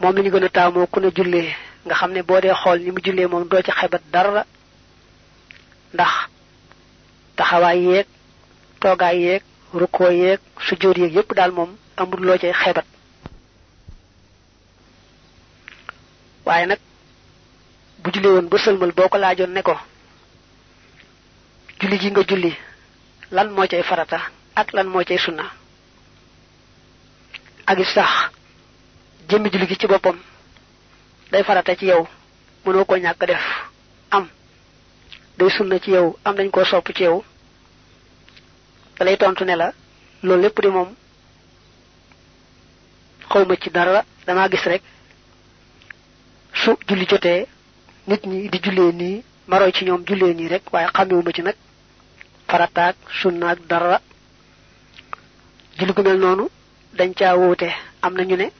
moom 0.00 0.14
la 0.16 0.22
ñu 0.22 0.30
gën 0.30 0.44
a 0.44 0.48
taamoo 0.48 0.86
ku 0.86 1.00
ne 1.00 1.10
jullee. 1.16 1.54
nga 1.84 1.94
xam 1.94 2.12
ne 2.12 2.22
boo 2.22 2.40
dee 2.40 2.54
xool 2.54 2.78
ni 2.80 2.90
mu 2.90 3.00
jullee 3.04 3.26
moom 3.26 3.44
doo 3.48 3.62
ci 3.62 3.70
xebat 3.72 4.02
dara. 4.12 4.44
ndax 5.94 6.12
taxawaay 7.36 7.78
yeeg 7.88 8.06
toogaay 8.80 9.18
yeeg 9.26 9.42
rukkoo 9.80 10.10
yeeg 10.10 10.40
sujjóot 10.66 10.96
yeeg 10.98 11.14
yépp 11.14 11.32
daal 11.34 11.52
moom 11.52 11.70
amul 11.96 12.20
loo 12.26 12.38
cay 12.38 12.52
xebat. 12.52 12.86
waaye 16.46 16.66
nag 16.66 16.78
bu 18.02 18.10
julli 18.12 18.28
woon 18.28 18.48
ba 18.48 18.58
sëlmal 18.58 18.92
boo 18.92 19.08
ko 19.08 19.18
laajoon 19.18 19.52
ne 19.54 19.62
ko 19.62 19.74
julli 21.80 21.98
ji 22.00 22.10
nga 22.10 22.22
julli 22.28 22.52
lan 23.30 23.48
moo 23.54 23.66
cay 23.70 23.82
farata 23.82 24.20
ak 24.54 24.72
lan 24.72 24.86
moo 24.88 25.04
cay 25.04 25.18
sunna? 25.18 25.44
ak 27.66 27.78
sax 27.94 28.10
jëmmi 29.30 29.50
julli 29.52 29.66
gi 29.66 29.76
ci 29.78 29.86
boppam. 29.86 30.16
day 31.30 31.42
farata 31.44 31.76
ci 31.76 31.86
yow. 31.86 32.06
mënoo 32.64 32.84
ko 32.84 32.96
ñàkk 32.96 33.26
def. 33.26 33.44
am. 34.10 34.28
day 35.38 35.48
sunna 35.50 35.78
ci 35.78 35.90
yow. 35.90 36.16
am 36.24 36.34
dañ 36.34 36.50
koo 36.50 36.64
sopp 36.64 36.90
ci 36.92 37.02
yow. 37.04 37.22
da 38.98 39.04
lay 39.04 39.16
tontu 39.16 39.44
ne 39.44 39.54
la 39.56 39.72
loolu 40.22 40.42
lépp 40.42 40.60
di 40.60 40.68
moom. 40.68 40.94
xawma 43.30 43.56
ci 43.56 43.70
dara 43.70 44.04
damaa 44.26 44.48
gis 44.50 44.64
rek. 44.64 44.82
su 46.52 46.76
julli 46.88 47.06
jotee 47.06 47.46
nit 48.08 48.26
ñi 48.26 48.48
di 48.48 48.58
jullee 48.60 48.92
nii 48.92 49.22
maroy 49.46 49.72
ci 49.72 49.84
ñoom 49.84 50.02
jullee 50.06 50.34
nii 50.34 50.48
rek 50.48 50.62
waaye 50.72 50.88
xamewuma 50.92 51.30
ci 51.32 51.42
nag. 51.42 51.54
farataak 52.48 52.96
sunnaak 53.20 53.58
dara. 53.68 54.00
julli 55.78 55.92
gu 55.92 56.02
mel 56.02 56.18
noonu 56.18 56.48
dañ 56.98 57.12
caa 57.14 57.36
am 58.02 58.14
na 58.14 58.24
ñu 58.24 58.36
ne 58.36 58.50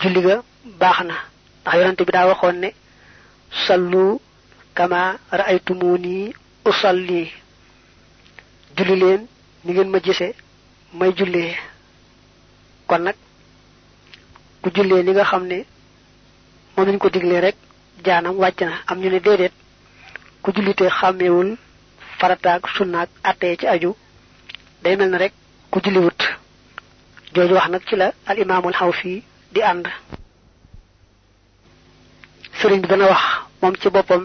julli 0.00 0.20
ga 0.26 0.36
baax 0.80 0.98
na. 1.08 1.14
Ndax 1.62 1.74
yonante 1.78 2.02
bi 2.06 2.12
daa 2.12 2.26
waxoon 2.30 2.56
ne 2.62 2.68
sallu 3.66 4.20
kama 4.76 5.00
ra'aytumuni 5.38 6.16
usalli. 6.70 7.22
Julli 8.76 8.96
leen 9.02 9.20
ni 9.64 9.70
ngeen 9.72 9.88
ma 9.90 9.98
gise 10.06 10.28
may 10.98 11.12
jullee. 11.18 11.54
Kon 12.88 12.98
nag 13.06 13.16
ku 14.62 14.68
jullee 14.74 15.02
ni 15.04 15.12
nga 15.12 15.24
xam 15.30 15.44
ne 15.50 15.58
moom 16.76 16.86
lañ 16.88 16.98
ko 16.98 17.08
diglee 17.14 17.40
rek 17.40 17.56
jaanam 18.04 18.36
wàcc 18.42 18.60
na. 18.62 18.74
Am 18.86 18.98
ñu 19.00 19.08
ne 19.10 19.18
déedéet 19.20 19.52
ku 20.42 20.50
jullite 20.54 20.84
xàmmeewul 20.98 21.50
farataak 22.18 22.62
sunnaak 22.76 23.08
attee 23.30 23.56
ci 23.60 23.66
aju 23.66 23.90
day 24.82 24.96
mel 24.96 25.10
na 25.10 25.18
rek 25.18 25.32
ku 25.70 25.78
julliwut. 25.84 26.20
Jooju 27.34 27.54
wax 27.54 27.68
nag 27.70 27.82
ci 27.88 27.96
la 27.96 28.12
al 28.26 28.72
xaw 28.78 28.92
fii 28.92 29.22
di 29.52 29.60
ànd. 29.62 29.86
Sëriñ 32.58 32.80
bi 32.82 32.88
dana 32.88 33.06
wax 33.12 33.22
moom 33.60 33.74
ci 33.80 33.88
boppam 33.90 34.22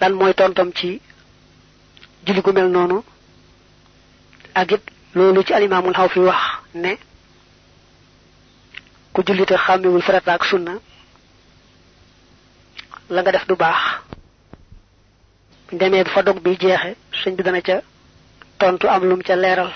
lan 0.00 0.12
mooy 0.18 0.34
tontam 0.34 0.70
ci 0.78 1.00
julli 2.24 2.40
gu 2.42 2.52
mel 2.52 2.68
noonu 2.70 3.02
ak 4.54 4.70
it 4.72 4.82
loolu 5.14 5.42
ci 5.44 5.52
al 5.52 5.62
imaamul 5.64 5.94
xaw 5.94 6.08
wax 6.28 6.40
ne 6.74 6.92
ku 9.12 9.22
jullite 9.26 9.56
xàmmiwul 9.64 10.02
farata 10.02 10.32
ak 10.34 10.44
sunna 10.44 10.74
la 13.10 13.20
nga 13.22 13.32
def 13.32 13.46
du 13.48 13.54
baax. 13.56 13.80
Demee 15.72 16.04
fa 16.04 16.22
dog 16.22 16.40
bi 16.40 16.56
sëñ 17.20 17.34
bi 17.36 17.42
dana 17.42 17.60
ca 17.60 17.82
tontu 18.58 18.86
am 18.88 19.02
lum 19.08 19.20
ca 19.22 19.34
leeral 19.36 19.70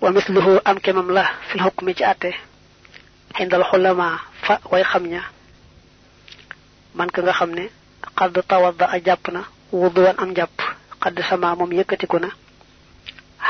wa 0.00 0.10
misluhu 0.10 0.60
am 0.64 0.78
kemam 0.80 1.10
la 1.10 1.24
fil 1.50 1.62
hukmi 1.62 1.94
ci 1.94 2.04
fa 4.42 4.60
way 4.70 4.82
xam 4.84 5.04
ña. 5.06 5.20
Man 6.94 7.10
ka 7.10 7.22
nga 7.22 7.32
xam 7.32 7.50
ne 7.54 7.64
qad 8.18 8.32
tawadda 8.48 8.86
a 8.86 8.98
jàpp 9.06 9.28
na 9.32 9.42
am 10.18 10.34
jàpp 10.34 10.58
qad 11.02 11.20
sama 11.28 11.54
moom 11.54 11.72
yëkkatiku 11.72 12.18
na. 12.18 12.28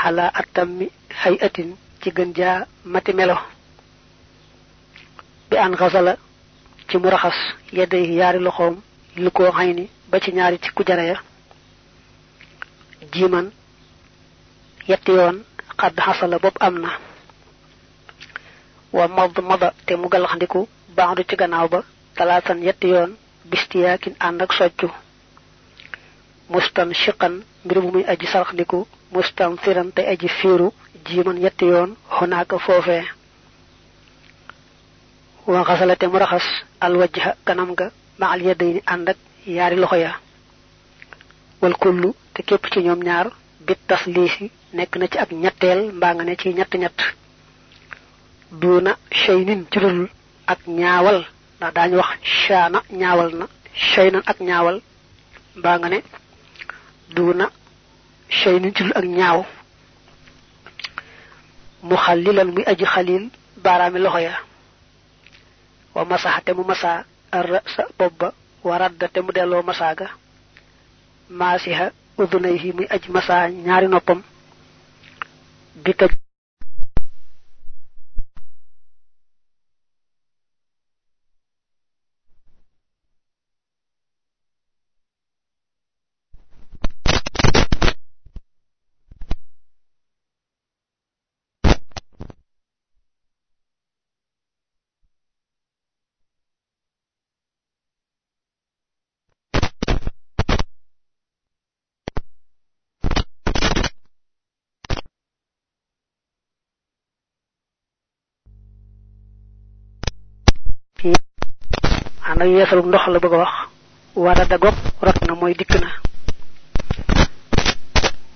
Xala 0.03 0.31
atammi 0.35 0.87
hay 1.23 1.37
atin 1.41 1.77
ci 2.03 2.11
gën 2.11 2.35
jaa 2.35 2.67
mati 2.85 3.13
melo. 3.13 3.37
Bi 5.51 5.57
an 5.57 5.75
xasala 5.77 6.17
ci 6.89 6.99
mu 6.99 7.09
raxas 7.11 7.39
yedday 7.73 8.05
yaari 8.19 8.39
loxoom 8.41 8.81
lu 9.17 9.31
ko 9.31 9.51
xay 9.53 9.73
ni 9.75 9.89
ba 10.11 10.21
ci 10.21 10.33
ñaari 10.33 10.59
ci 10.63 10.71
ku 10.75 10.83
jara 10.85 11.05
ya. 11.05 11.17
Jiman 13.13 13.51
yetti 14.89 15.13
yoon 15.13 15.45
xadd 15.81 15.99
xasala 16.07 16.39
bopp 16.39 16.57
am 16.61 16.75
na. 16.85 16.91
Wa 18.93 19.09
mad 19.09 19.35
mada 19.49 19.69
te 19.87 19.95
mu 19.97 20.09
galaxndiku 20.09 20.61
baandu 20.97 21.23
ci 21.29 21.37
gannaaw 21.41 21.69
ba 21.69 21.81
ak 24.43 24.53
soccu. 24.53 24.89
Mustan 26.53 26.91
shiqan 26.95 27.35
mbir 27.65 27.79
bu 27.81 27.89
aji 28.13 28.27
sarxndiku 28.27 28.87
mustan 29.13 29.57
firan 29.63 29.89
aji 30.13 30.29
fiiru 30.29 30.69
jiman 31.07 31.39
yetti 31.45 31.65
yoon 31.73 31.91
foofee. 32.59 33.05
Wa 35.47 35.65
xasala 35.69 35.97
te 35.97 36.07
mu 36.07 36.19
raxas 36.19 36.47
nekk 44.73 44.97
na 44.97 45.07
ci 45.09 45.19
ak 45.19 45.31
ñetteel 45.33 45.81
mbaa 45.93 46.15
nga 46.15 46.25
ne 46.25 46.37
ci 46.37 46.49
ñett 46.55 46.73
ñett 46.83 46.99
duuna 48.61 48.97
shaynin 49.11 49.65
ci 49.71 49.79
dul 49.81 50.09
ak 50.47 50.61
ñaawal 50.67 51.19
ndax 51.59 51.73
daañu 51.75 51.97
wax 51.97 52.11
shaana 52.23 52.83
ñaawal 53.01 53.31
na 53.39 53.47
shaynan 53.75 54.23
ak 54.31 54.39
ñaawal 54.41 54.77
mbaa 55.59 55.79
nga 55.79 55.89
ne 55.89 55.99
duuna 57.15 57.47
shaynin 58.29 58.75
ci 58.75 58.83
dul 58.83 58.93
ak 58.95 59.05
ñaaw. 59.05 59.41
Mu 61.83 61.97
xalilan 61.97 62.49
muy 62.55 62.65
aji 62.67 62.85
xalil 62.85 63.31
baaraami 63.65 63.99
loxo 63.99 64.19
ya. 64.19 64.35
Wa 65.95 66.05
masaxa 66.05 66.41
te 66.45 66.53
mu 66.53 66.63
masa 66.65 67.05
ar 67.33 67.63
sa 67.75 67.83
bopp 67.99 68.19
ba 68.21 68.33
wa 68.65 68.79
radda 68.79 69.09
te 69.09 69.21
mu 69.21 69.33
delloo 69.33 69.63
masaaga. 69.63 70.07
Maasiha 71.31 71.91
udunayhi 72.19 72.73
muy 72.73 72.87
aji 72.91 73.09
masa 73.11 73.49
ñaari 73.51 73.89
noppam 73.89 74.21
bi 75.85 75.93
ana 112.41 112.49
yeesalu 112.57 112.83
ndox 112.89 113.05
la 113.13 113.19
bëgg 113.23 113.33
wax. 113.43 113.53
Wara 114.17 114.45
da 114.51 114.57
gog 114.59 114.75
rot 115.05 115.19
na 115.27 115.35
mooy 115.35 115.55
dikk 115.55 115.75
na. 115.83 115.89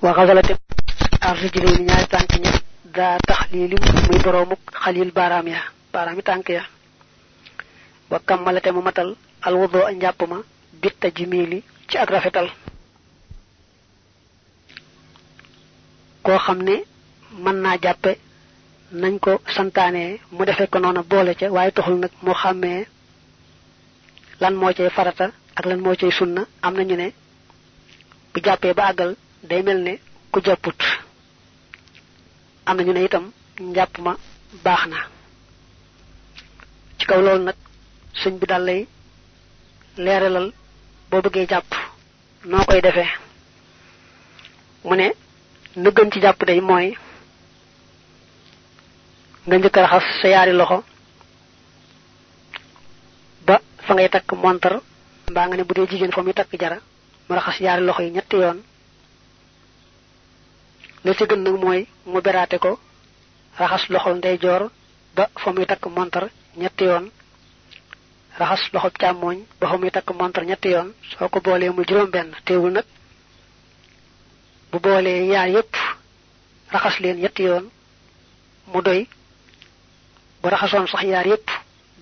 Wa 0.02 0.12
xasalate 0.16 0.54
arrijili 1.28 1.66
ni 1.72 1.84
ñaari 1.88 2.06
tànk 2.12 2.30
ña 2.44 2.50
daa 2.96 3.16
taxlilim 3.28 3.80
muy 4.10 4.18
boroomuk 4.24 4.60
xalil 4.82 5.10
baaraam 5.16 5.46
ya 5.48 5.60
baaraami 5.92 6.22
tànk 6.22 6.48
ya. 6.56 6.62
Wa 8.10 8.18
kammalate 8.28 8.70
mu 8.72 8.82
matal 8.82 9.08
al 9.46 9.54
wudo 9.60 9.80
a 9.86 9.92
njàpp 9.92 10.20
ma 10.30 10.36
bitta 10.82 11.08
jimili 11.16 11.58
ci 11.88 11.96
ak 11.98 12.10
rafetal. 12.10 12.48
Koo 16.24 16.38
xam 16.38 16.58
ne 16.62 16.76
mën 17.42 17.56
naa 17.62 17.76
jàppe 17.82 18.12
nañ 18.92 19.18
ko 19.18 19.40
santaane 19.56 20.20
mu 20.32 20.44
defe 20.44 20.66
ko 20.72 20.78
noona 20.78 21.02
boole 21.02 21.34
ca 21.34 21.46
waaye 21.50 21.70
taxul 21.72 21.96
nag 21.98 22.10
moo 22.22 22.34
xàmmee 22.34 22.86
lan 24.40 24.54
moo 24.60 24.72
cay 24.76 24.90
farata 24.90 25.26
ak 25.58 25.64
lan 25.66 25.80
moo 25.80 25.94
cay 26.00 26.10
sunna 26.18 26.42
am 26.62 26.74
nañu 26.76 26.96
ne 26.96 27.06
bu 28.32 28.40
jàppee 28.44 28.74
ba 28.74 28.84
àggal 28.90 29.10
day 29.48 29.62
mel 29.62 29.78
ne 29.82 29.92
ku 30.32 30.40
jàpput. 30.44 30.80
Am 32.66 32.76
nañu 32.76 32.92
ne 32.92 33.04
itam 33.04 33.24
njàpp 33.60 33.94
ma 34.04 34.12
baax 34.64 34.82
na. 34.90 34.96
Ci 36.98 37.04
kaw 37.08 37.20
loolu 37.24 37.44
nag 37.44 37.56
sëñ 38.20 38.34
bi 38.40 38.46
dal 38.46 38.66
leeralal 40.04 40.48
boo 41.10 41.20
bëggee 41.24 41.46
jàpp 41.50 41.70
noo 42.50 42.64
koy 42.68 42.80
defee. 42.80 43.10
Mu 44.84 44.94
ne 44.96 45.06
na 45.76 45.90
gën 45.90 46.10
ci 46.12 46.20
jàpp 46.20 46.44
day 46.46 46.60
mooy 46.60 46.96
nga 49.46 49.56
njëkk 49.58 49.76
raxas 49.76 50.06
sa 50.20 50.28
yaari 50.28 50.52
loxo 50.52 50.78
fa 53.86 53.94
ngay 53.94 54.08
takk 54.08 54.32
montar 54.42 54.80
mbaa 55.30 55.46
nga 55.48 55.56
ne 55.56 55.64
bu 55.64 55.74
dee 55.74 55.86
jigéen 55.90 56.12
fa 56.12 56.22
muy 56.22 56.32
takk 56.34 56.52
jara 56.60 56.78
mu 57.28 57.34
raxas 57.36 57.58
yaari 57.60 57.82
loxo 57.84 58.02
yi 58.02 58.10
ñetti 58.10 58.36
yoon. 58.36 58.58
La 61.04 61.14
ci 61.14 61.24
gën 61.26 61.42
nag 61.42 61.56
mooy 61.62 61.86
mu 62.06 62.20
beraate 62.20 62.58
ko 62.58 62.78
raxas 63.58 63.88
loxol 63.88 64.16
ndeyjoor 64.18 64.70
ba 65.16 65.28
fa 65.42 65.52
muy 65.52 65.66
takk 65.66 65.86
montar 65.86 66.28
ñetti 66.56 66.84
yoon. 66.84 67.10
Raxas 68.38 68.72
loxo 68.72 68.90
càmmooñ 69.00 69.38
ba 69.60 69.68
fa 69.68 69.76
muy 69.78 69.90
takk 69.90 70.10
montar 70.20 70.44
ñetti 70.44 70.68
yoon. 70.68 70.92
Soo 71.18 71.28
ko 71.28 71.40
boolee 71.40 71.70
mu 71.70 71.82
juróom 71.88 72.10
benn 72.10 72.30
teewul 72.44 72.72
nag 72.72 72.84
bu 74.70 74.78
boolee 74.80 75.26
yaar 75.32 75.48
yépp 75.48 75.74
raxas 76.72 76.98
leen 77.00 77.18
ñetti 77.20 77.42
yoon. 77.42 77.70
Mu 78.72 78.80
doy. 78.82 79.08
Bu 80.42 80.48
raxasoon 80.48 80.86
sax 80.88 81.02
yaar 81.04 81.26
yépp 81.26 81.48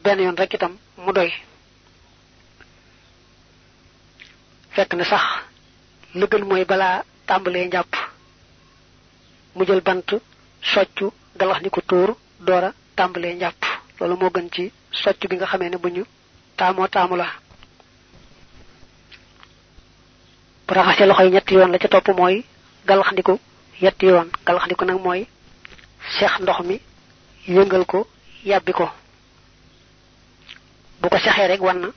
benn 0.05 0.21
yoon 0.21 0.37
rek 0.37 0.55
itam 0.55 0.77
mu 0.99 1.13
doy 1.13 1.31
fekk 4.75 4.95
na 4.95 5.05
sax 5.05 5.25
la 6.15 6.27
gën 6.27 6.45
mooy 6.45 6.65
balaa 6.65 7.03
tàmbalee 7.27 7.67
njàpp. 7.67 7.93
Mu 9.55 9.65
jël 9.67 9.81
bant 9.81 10.09
soccu 10.63 11.07
galax 11.39 11.63
ni 11.63 11.71
ko 11.71 11.81
tuur 11.81 12.17
doora 12.41 12.73
tàmbalee 12.97 13.35
njàpp. 13.35 13.61
Loolu 14.01 14.17
moo 14.17 14.31
gën 14.31 14.49
ci 14.55 14.73
socc 14.91 15.27
bi 15.29 15.37
nga 15.37 15.47
xamee 15.47 15.69
ne 15.71 15.77
bu 15.77 15.89
ñu 15.89 16.05
taamoo 16.57 16.89
taamu 16.89 17.17
la. 17.17 17.27
Bu 20.67 20.75
raxasee 20.75 21.07
loxo 21.07 21.23
yi 21.25 21.31
ñetti 21.31 21.55
yoon 21.55 21.71
la 21.73 21.79
ca 21.79 21.89
topp 21.89 22.09
mooy 22.17 22.45
galaxndiku 22.87 23.39
yetti 23.81 24.07
yoon. 24.07 24.29
Galaxndiku 24.47 24.85
nag 24.85 24.99
mooy 25.05 25.27
seex 26.19 26.33
ndox 26.41 26.61
mi 26.69 26.81
yëngal 27.49 27.85
ko 27.87 28.07
yàbbi 28.45 28.73
ko. 28.73 28.89
Bu 31.01 31.09
ko 31.09 31.19
sexee 31.19 31.49
rek 31.49 31.61
wan 31.63 31.79
na 31.81 31.89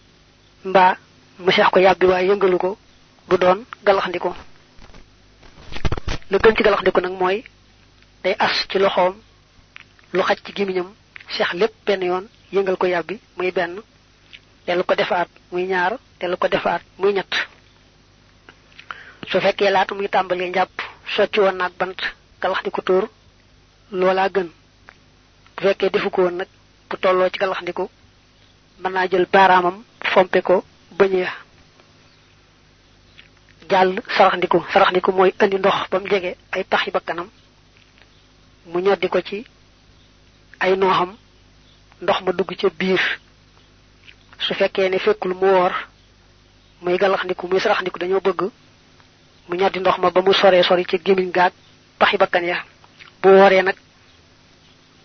mbaa 0.66 0.96
mu 1.40 1.52
ko 1.72 1.80
yàbbi 1.80 2.06
waaye 2.06 2.28
yëngalu 2.30 2.58
ko. 2.58 2.78
Du 3.30 3.38
doon 3.38 3.66
galaxndiku 3.84 4.30
lu 6.32 6.38
gën 6.44 6.56
ci 6.56 6.64
galaxndiku 6.64 7.00
nag 7.02 7.14
mooy 7.20 7.44
day 8.24 8.36
as 8.40 8.56
ci 8.70 8.78
loxoom 8.80 9.14
lu 10.14 10.22
xaj 10.28 10.38
ci 10.46 10.52
gimiñam 10.58 10.90
seex 11.36 11.52
lépp 11.60 11.74
benn 11.86 12.04
yoon 12.04 12.26
yëngal 12.54 12.78
ko 12.78 12.86
yàbbi 12.88 13.16
muy 13.38 13.52
benn 13.52 13.82
dellu 14.68 14.84
ko 14.84 14.94
defaat 14.96 15.28
muy 15.52 15.64
ñaar 15.72 15.98
dellu 16.20 16.38
ko 16.38 16.48
defaat 16.48 16.82
muy 17.00 17.14
ñett. 17.14 17.34
Su 19.30 19.40
fekkee 19.42 19.72
laata 19.72 19.96
muy 19.96 20.08
tàmbalee 20.08 20.50
njàpp 20.50 20.72
socci 21.16 21.40
woon 21.40 21.58
naag 21.58 21.74
bant 21.80 21.98
galaxndiku 22.42 22.82
tuur 22.82 23.04
loolaa 23.92 24.30
gën. 24.36 24.50
Bu 25.56 25.62
fekkee 25.64 25.90
defu 25.90 26.10
ko 26.12 26.22
woon 26.22 26.36
nag 26.38 26.48
bu 26.90 26.96
tolloo 26.98 27.30
ci 27.34 27.40
galaxndiku 27.40 27.90
mën 28.82 28.92
naa 28.94 29.08
jël 29.12 29.26
baaraamam 29.34 29.84
fompe 30.14 30.42
ko 30.42 30.64
bëñ 30.98 31.14
ya 31.24 31.32
jàll. 33.70 34.02
saraxndiku 34.18 34.58
saraxndiku 34.74 35.12
mooy 35.12 35.32
indi 35.42 35.58
ndox 35.58 35.90
ba 35.92 36.00
mu 36.00 36.08
jege 36.10 36.32
ay 36.52 36.64
taxi 36.66 36.92
bakkanam. 36.92 37.30
mu 38.72 38.80
ñoddi 38.80 39.08
ko 39.10 39.20
ci 39.22 39.46
ay 40.60 40.76
nooxam. 40.78 41.16
ndox 42.02 42.22
ma 42.22 42.32
dugg 42.32 42.56
ca 42.60 42.70
biir. 42.80 43.02
su 44.40 44.54
fekkee 44.54 44.90
ne 44.90 45.00
fekkul 45.00 45.34
mu 45.34 45.46
woor 45.48 45.74
muy 46.82 46.98
galaxndiku 46.98 47.48
muy 47.48 47.60
saraxndiku 47.60 48.00
dañoo 48.00 48.22
bëgg 48.22 48.42
mu 49.48 49.56
ñoddi 49.56 49.80
ndox 49.80 49.98
ma 49.98 50.10
ba 50.12 50.22
mu 50.22 50.34
soree 50.34 50.64
sori 50.64 50.86
ci 50.86 50.98
gémmiñ 51.04 51.32
gaag 51.32 51.54
paxi 52.00 52.18
bakkan 52.18 52.44
ya. 52.46 52.64
bu 53.22 53.30
wooree 53.30 53.62
nag 53.64 53.76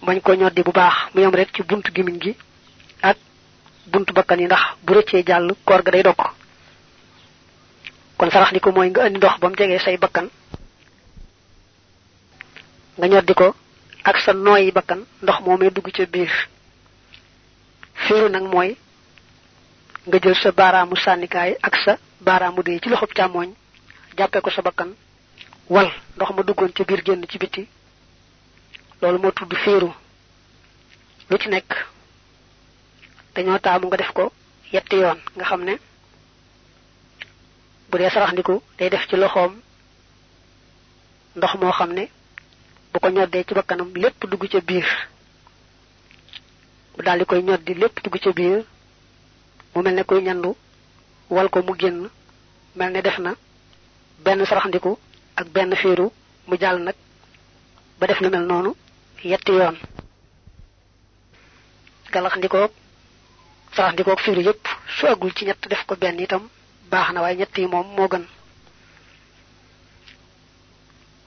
bañ 0.03 0.21
ko 0.21 0.35
ñoddi 0.35 0.63
bu 0.63 0.73
baax. 0.73 0.95
mu 1.15 1.21
yem 1.23 1.35
rek 1.35 1.51
ci 1.55 1.63
buntu 1.63 1.91
gémmiñ 1.93 2.19
gi 2.21 2.37
buntu 3.87 4.13
bakkan 4.13 4.41
yi 4.41 4.47
ndax 4.47 4.63
bu 4.85 4.93
rëccee 4.95 5.25
jàll 5.27 5.53
koor 5.65 5.83
ga 5.83 5.91
day 5.91 6.03
dokk 6.03 6.21
kon 8.17 8.31
sarax 8.31 8.51
ndiku 8.51 8.71
mooy 8.73 8.91
nga 8.91 9.03
andi 9.05 9.19
ndox 9.19 9.39
ba 9.41 9.49
mu 9.49 9.57
say 9.85 9.97
bakkan 9.97 10.29
nga 12.99 13.07
ñoddi 13.09 13.35
ko 13.35 13.55
ak 14.05 14.17
sa 14.25 14.33
nooyi 14.33 14.73
bakkan 14.73 15.01
ndox 15.23 15.39
moomee 15.45 15.71
dugg 15.71 15.89
ca 15.97 16.05
biir. 16.07 16.33
Féeru 18.07 18.29
nag 18.29 18.43
mooy 18.53 18.77
nga 20.07 20.19
jël 20.23 20.35
sa 20.43 20.51
baaraamu 20.53 20.97
sànnikaay 20.97 21.57
ak 21.63 21.75
sa 21.85 21.93
baaraamu 22.21 22.63
dee 22.63 22.81
ci 22.81 22.89
càmmooñ 23.17 23.49
jàppee 24.19 24.41
ko 24.41 24.51
sa 24.51 24.63
bakkan 24.63 24.91
wal 25.69 25.89
ndox 26.17 26.31
ma 26.35 26.43
duggoon 26.43 26.73
ca 26.77 26.85
biir 26.85 27.03
génn 27.05 27.25
ci 27.31 27.39
biti. 27.39 27.69
Loolu 29.03 29.19
moo 29.19 29.33
tudd 29.33 29.55
féeru 29.65 29.91
lu 31.31 31.39
ci 31.39 31.49
nekk 31.49 31.71
dañoo 33.35 33.59
taamu 33.65 33.87
nga 33.87 33.97
def 33.97 34.13
ko 34.13 34.25
yetti 34.73 34.97
yoon 35.03 35.19
nga 35.37 35.45
xam 35.51 35.63
ne 35.65 35.75
bu 37.89 37.99
dee 37.99 38.11
sarax 38.11 38.33
ndiku 38.33 38.55
day 38.79 38.89
def 38.91 39.07
ci 39.09 39.17
loxoom 39.17 39.53
ndox 41.37 41.53
moo 41.61 41.73
xam 41.79 41.91
ne 41.93 42.05
bu 42.93 42.99
ko 43.03 43.09
ñoddee 43.11 43.45
ci 43.47 43.55
bakkanam 43.55 43.91
lépp 44.03 44.21
dugg 44.31 44.45
ca 44.53 44.61
biir 44.69 44.89
mu 46.97 47.03
daal 47.05 47.19
di 47.19 47.25
koy 47.25 47.43
ñoddi 47.43 47.75
lépp 47.75 47.97
dugg 48.05 48.17
ca 48.25 48.31
biir 48.33 48.65
mu 49.75 49.83
mel 49.83 50.05
koy 50.05 50.21
ñandu 50.23 50.51
wal 51.31 51.49
ko 51.51 51.63
mu 51.63 51.75
génn 51.81 52.09
mel 52.77 52.93
ne 52.93 53.01
def 53.03 53.19
na 53.19 53.33
benn 54.25 54.45
saraxndiku 54.47 54.99
ak 55.37 55.47
benn 55.55 55.75
fiiru 55.77 56.07
mu 56.49 56.57
jàll 56.61 56.79
nag 56.83 56.95
ba 57.99 58.07
def 58.07 58.21
na 58.21 58.29
mel 58.31 58.45
noonu 58.47 58.75
yetti 59.25 59.53
yoon. 59.53 59.77
Galaxndikoog 62.13 62.71
saraxndikoog 63.75 64.21
fiiru 64.21 64.41
yépp 64.43 64.65
su 64.97 65.07
agul 65.07 65.33
ci 65.35 65.45
ñett 65.45 65.69
def 65.69 65.85
ko 65.87 65.95
benn 65.97 66.19
itam 66.21 66.49
baax 66.91 67.13
na 67.13 67.21
waaye 67.23 67.37
ñett 67.37 67.57
yi 67.59 67.67
moom 67.67 67.87
moo 67.97 68.09
gën. 68.09 68.25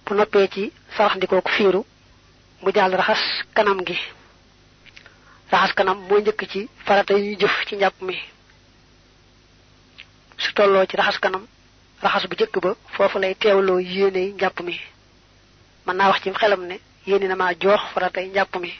Bu 0.05 0.13
noppee 0.15 0.47
ci 0.53 0.71
saraxndikoog 0.97 1.47
fiiru 1.55 1.81
mu 2.61 2.69
jàll 2.75 2.93
raxas 2.95 3.23
kanam 3.55 3.79
gi. 3.87 3.97
Raxas 5.51 5.73
kanam 5.77 5.97
moo 6.07 6.19
njëkk 6.19 6.41
ci 6.51 6.69
farata 6.85 7.13
yi 7.17 7.35
jëf 7.41 7.55
ci 7.67 7.75
njàpp 7.75 8.01
mi. 8.01 8.15
Su 10.37 10.53
tolloo 10.53 10.85
ci 10.85 10.95
raxas 10.97 11.19
kanam 11.19 11.43
raxas 12.03 12.27
bu 12.29 12.35
jëkk 12.35 12.55
ba 12.63 12.71
foofu 12.95 13.17
lay 13.19 13.35
teewloo 13.35 13.79
yéene 13.79 14.33
njàpp 14.35 14.59
mi. 14.61 14.75
Mën 15.85 15.93
naa 15.97 16.09
wax 16.09 16.21
ci 16.23 16.29
xelam 16.31 16.61
ne 16.67 16.75
yéene 17.07 17.27
na 17.27 17.35
maa 17.35 17.53
joox 17.61 17.81
faratay 17.93 18.27
njàpp 18.27 18.55
mi. 18.59 18.71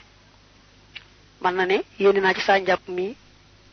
Man 1.40 1.54
na 1.56 1.64
ne 1.66 1.82
yéene 1.98 2.20
naa 2.20 2.34
ci 2.34 2.40
saa 2.40 2.58
njàpp 2.58 2.88
mi 2.88 3.16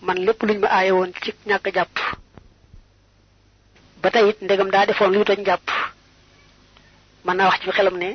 man 0.02 0.18
lépp 0.26 0.42
luñ 0.48 0.58
ma 0.60 0.68
aaye 0.68 0.92
woon 0.92 1.12
ci 1.22 1.32
ñàkk 1.48 1.68
jàpp. 1.76 1.96
Ba 4.02 4.10
tey 4.12 4.30
it 4.30 4.42
ndegam 4.42 4.70
daa 4.72 4.86
defoon 4.86 5.12
luy 5.14 5.24
toj 5.26 5.40
njàpp 5.42 5.68
mën 7.26 7.36
naa 7.38 7.48
wax 7.50 7.60
ci 7.62 7.72
xelam 7.72 7.98
ne 7.98 8.10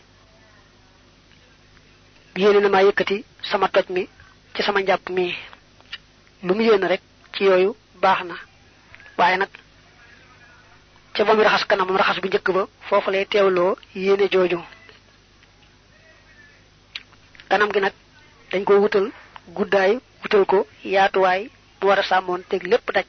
yéene 2.37 2.61
na 2.61 2.69
maa 2.69 2.83
yëkkati 2.87 3.25
sama 3.51 3.69
toj 3.69 3.87
mi 3.95 4.03
ci 4.55 4.63
sama 4.63 4.81
njàpp 4.83 5.09
mi. 5.11 5.35
Lu 6.43 6.55
mu 6.55 6.63
yéene 6.63 6.87
rek 6.89 7.03
ci 7.35 7.45
yooyu 7.45 7.77
baax 8.03 8.21
na. 8.29 8.35
Waaye 9.19 9.37
nag 9.37 9.49
ca 11.15 11.25
ba 11.25 11.35
mu 11.35 11.43
raxas 11.43 11.65
raxas 11.99 12.21
bu 12.21 12.29
njëkk 12.29 12.49
ba 12.57 12.63
foofu 12.89 13.11
lay 13.11 13.27
jooju. 14.33 14.61
Kanam 17.49 17.71
gi 17.73 17.81
nag 17.81 17.93
dañ 18.51 18.65
ko 18.65 18.73
wutal 18.83 19.07
guddaay 19.57 19.93
wutal 20.23 20.45
ko 20.51 20.67
bu 21.81 21.87
war 21.89 21.99
a 21.99 22.03
sàmmoon 22.03 22.43
teg 22.49 22.63
lépp 22.71 22.87
daj 22.95 23.07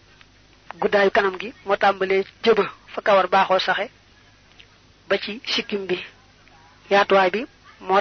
guddaayu 0.82 1.12
kanam 1.12 1.36
gi 1.42 1.50
moo 1.66 1.76
tàmbalee 1.78 2.24
jëba 2.44 2.66
fa 2.94 3.02
kawar 3.02 3.28
baaxoo 3.34 3.60
saxe 3.60 3.86
ba 5.10 5.18
ci 5.24 5.42
sikkim 5.54 5.86
bi. 5.88 5.98
Bi 6.90 6.96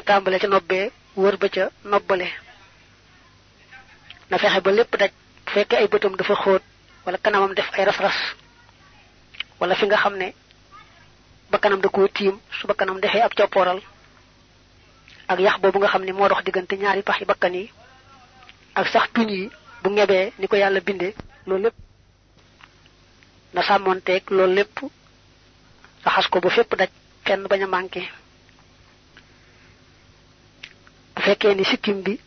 tàmbalee 0.04 0.38
ca 0.42 0.46
nobbee 0.48 0.90
wër 1.16 1.36
ba 1.36 1.48
ca 1.48 1.64
nobbale. 1.84 2.28
Na 4.30 4.38
fexe 4.38 4.60
ba 4.60 4.70
lépp 4.72 4.96
daj 5.00 5.10
bu 5.44 5.50
fekkee 5.52 5.76
ay 5.78 5.88
bëtam 5.88 6.16
dafa 6.16 6.34
xóot 6.42 6.62
wala 7.04 7.18
kanamam 7.18 7.54
def 7.54 7.68
ay 7.72 7.84
ras-ras 7.84 8.18
wala 9.60 9.74
fi 9.74 9.86
nga 9.86 9.96
xam 9.96 10.14
ne 10.16 10.34
ba 11.50 11.58
kanam 11.58 11.80
da 11.80 11.88
koo 11.88 12.08
tiim 12.08 12.38
su 12.58 12.66
ba 12.66 12.74
kanam 12.74 13.00
defee 13.00 13.22
ab 13.22 13.34
coppooral 13.34 13.80
ak 15.28 15.38
yax 15.40 15.56
boobu 15.60 15.78
nga 15.78 15.88
xam 15.88 16.04
ne 16.04 16.12
moo 16.12 16.28
dox 16.28 16.42
diggante 16.44 16.72
ñaari 16.76 17.02
pax 17.02 17.18
yi 17.20 17.24
bakkan 17.26 17.54
ak 18.74 18.86
sax 18.92 19.06
tuñ 19.14 19.30
bu 19.86 19.92
ngebee 19.94 20.32
ni 20.38 20.46
ko 20.50 20.56
yàlla 20.56 20.80
bindee 20.86 21.14
loolu 21.46 21.62
lépp 21.64 21.74
na 23.54 23.60
sàmmoonteeg 23.62 24.22
loolu 24.36 24.54
lépp 24.58 24.76
raxas 26.04 26.26
ko 26.30 26.40
ba 26.40 26.50
fépp 26.50 26.70
daj 26.78 26.90
kenn 27.26 27.46
bañ 27.50 27.62
a 27.62 27.66
manqué. 27.66 28.02
Bu 31.14 31.20
ni 31.54 31.64
sikkim 31.64 32.02
bi 32.02 32.18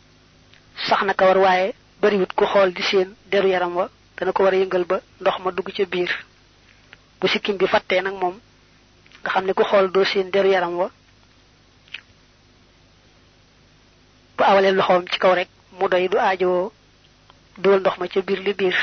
sax 0.88 1.02
na 1.04 1.12
kawar 1.14 1.38
waaye 1.44 1.74
bariwut 2.00 2.32
ku 2.34 2.44
xool 2.46 2.72
di 2.72 2.82
seen 2.82 3.08
deru 3.30 3.48
yaram 3.48 3.76
wa 3.76 3.90
dana 4.16 4.32
ko 4.32 4.42
war 4.44 4.54
a 4.54 4.56
yëngal 4.56 4.84
ba 4.84 4.96
ndox 5.20 5.36
ma 5.44 5.50
dugg 5.52 5.68
ca 5.76 5.84
biir. 5.84 6.10
Bu 7.20 7.28
sikkim 7.28 7.56
bi 7.58 7.66
fàttee 7.66 8.00
nag 8.02 8.14
moom 8.14 8.36
nga 9.22 9.30
xam 9.32 9.44
ne 9.44 9.52
ku 9.52 9.62
doo 9.94 10.04
seen 10.04 10.30
deru 10.30 10.48
yaram 10.48 10.74
wa 10.80 10.88
bu 14.36 14.42
awalee 14.44 14.72
loxoom 14.72 15.04
ci 15.12 15.18
kaw 15.18 15.34
rek 15.34 15.48
mu 15.78 15.88
doy 15.88 16.08
du 16.08 16.16
aajowoo 16.18 16.72
duwal 17.62 17.80
ndox 17.80 17.96
ma 17.98 18.08
ca 18.08 18.20
biir 18.26 18.40
li 18.46 18.52
biir. 18.54 18.76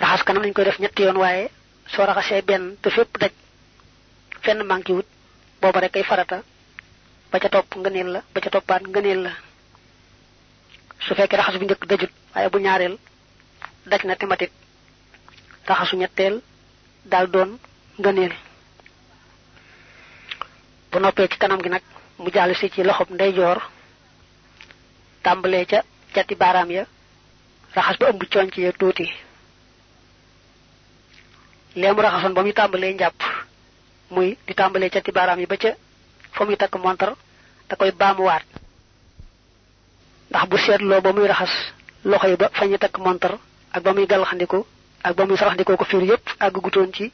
Raxas 0.00 0.22
kanam 0.24 0.42
nañ 0.42 0.52
koy 0.54 0.64
def 0.64 0.78
ñetti 0.80 1.02
yoon 1.02 1.16
waaye 1.22 1.50
soo 1.92 2.04
raxasee 2.06 2.42
benn 2.42 2.76
te 2.82 2.90
fépp 2.90 3.18
daj 3.20 3.32
fenn 4.42 4.62
manqué 4.70 4.92
wut 4.92 5.06
booba 5.60 5.80
rek 5.80 5.96
ay 5.96 6.04
farata. 6.04 6.42
Ba 7.30 7.38
ca 7.40 7.48
topp 7.48 7.76
ngëneel 7.76 8.08
la 8.12 8.20
ba 8.34 8.40
ca 8.40 8.50
toppaat 8.50 8.82
ngëneel 8.88 9.20
la. 9.22 9.30
Su 11.04 11.14
fekkee 11.14 11.36
raxas 11.36 11.58
bu 11.58 11.64
njëkk 11.64 11.84
dajut 11.86 12.12
waaye 12.34 12.48
bu 12.50 12.58
ñaareel 12.58 12.98
daj 13.86 14.02
na 14.04 14.16
tematit. 14.16 14.52
Raxasu 15.68 15.96
ñetteel 15.96 16.40
daal 17.04 17.26
doon 17.30 17.58
ngëneel. 17.98 18.34
Bu 20.90 20.98
noppee 20.98 21.28
ci 21.28 21.38
kanam 21.38 21.60
gi 21.62 21.68
nag 21.68 21.82
mu 22.18 22.30
jàll 22.34 22.54
si 22.56 22.70
ci 22.70 22.82
loxob 22.82 23.10
ndeyjoor 23.10 23.58
tàmbalee 25.22 25.66
ca 25.66 25.82
cati 26.14 26.34
baaraam 26.34 26.70
ya. 26.70 26.84
Raxas 27.74 27.98
ba 27.98 28.06
ëmb 28.10 28.22
conc 28.32 28.56
ya 28.58 28.72
tuuti 28.72 29.06
leemu 31.76 32.00
raxasoon 32.02 32.34
ba 32.34 32.42
muy 32.42 32.52
tàmbalee 32.52 32.94
njàpp 32.94 33.20
muy 34.10 34.36
di 34.46 34.54
tàmbalee 34.54 34.90
cati 34.90 35.12
baaraam 35.12 35.38
yi 35.40 35.46
ba 35.46 35.56
ca 35.56 35.70
fa 36.32 36.44
muy 36.44 36.56
takk 36.56 36.74
montar 36.84 37.14
da 37.68 37.76
koy 37.76 37.90
baamuwaat 37.92 38.44
ndax 40.30 40.44
bu 40.50 40.56
seetloo 40.58 41.00
ba 41.00 41.12
muy 41.12 41.26
raxas 41.28 41.52
loxo 42.04 42.26
yi 42.28 42.36
ba 42.36 42.48
fa 42.52 42.64
ñu 42.66 42.78
takk 42.78 42.98
montar 42.98 43.38
ak 43.72 43.82
ba 43.84 43.92
muy 43.94 44.06
gàllaxandiku 44.06 44.66
ak 45.02 45.14
ba 45.16 45.26
muy 45.26 45.36
saraxndikoo 45.36 45.76
ko 45.76 45.84
fiir 45.84 46.02
yépp 46.02 46.26
gutoon 46.64 46.92
ci. 46.92 47.12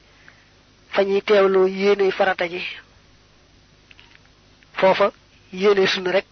Fa 0.97 1.03
ñuy 1.05 1.21
teewloo 1.23 1.69
farata 2.11 2.49
ji 2.49 2.61
foofa 4.79 5.13
sunna 5.87 6.11
rek 6.13 6.25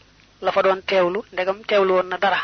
la 0.44 0.52
fa 0.52 0.62
doon 0.62 0.80
teewlu 0.90 1.20
ndegam 1.32 1.58
teewlu 1.68 1.92
woon 1.94 2.08
na 2.08 2.18
dara. 2.18 2.40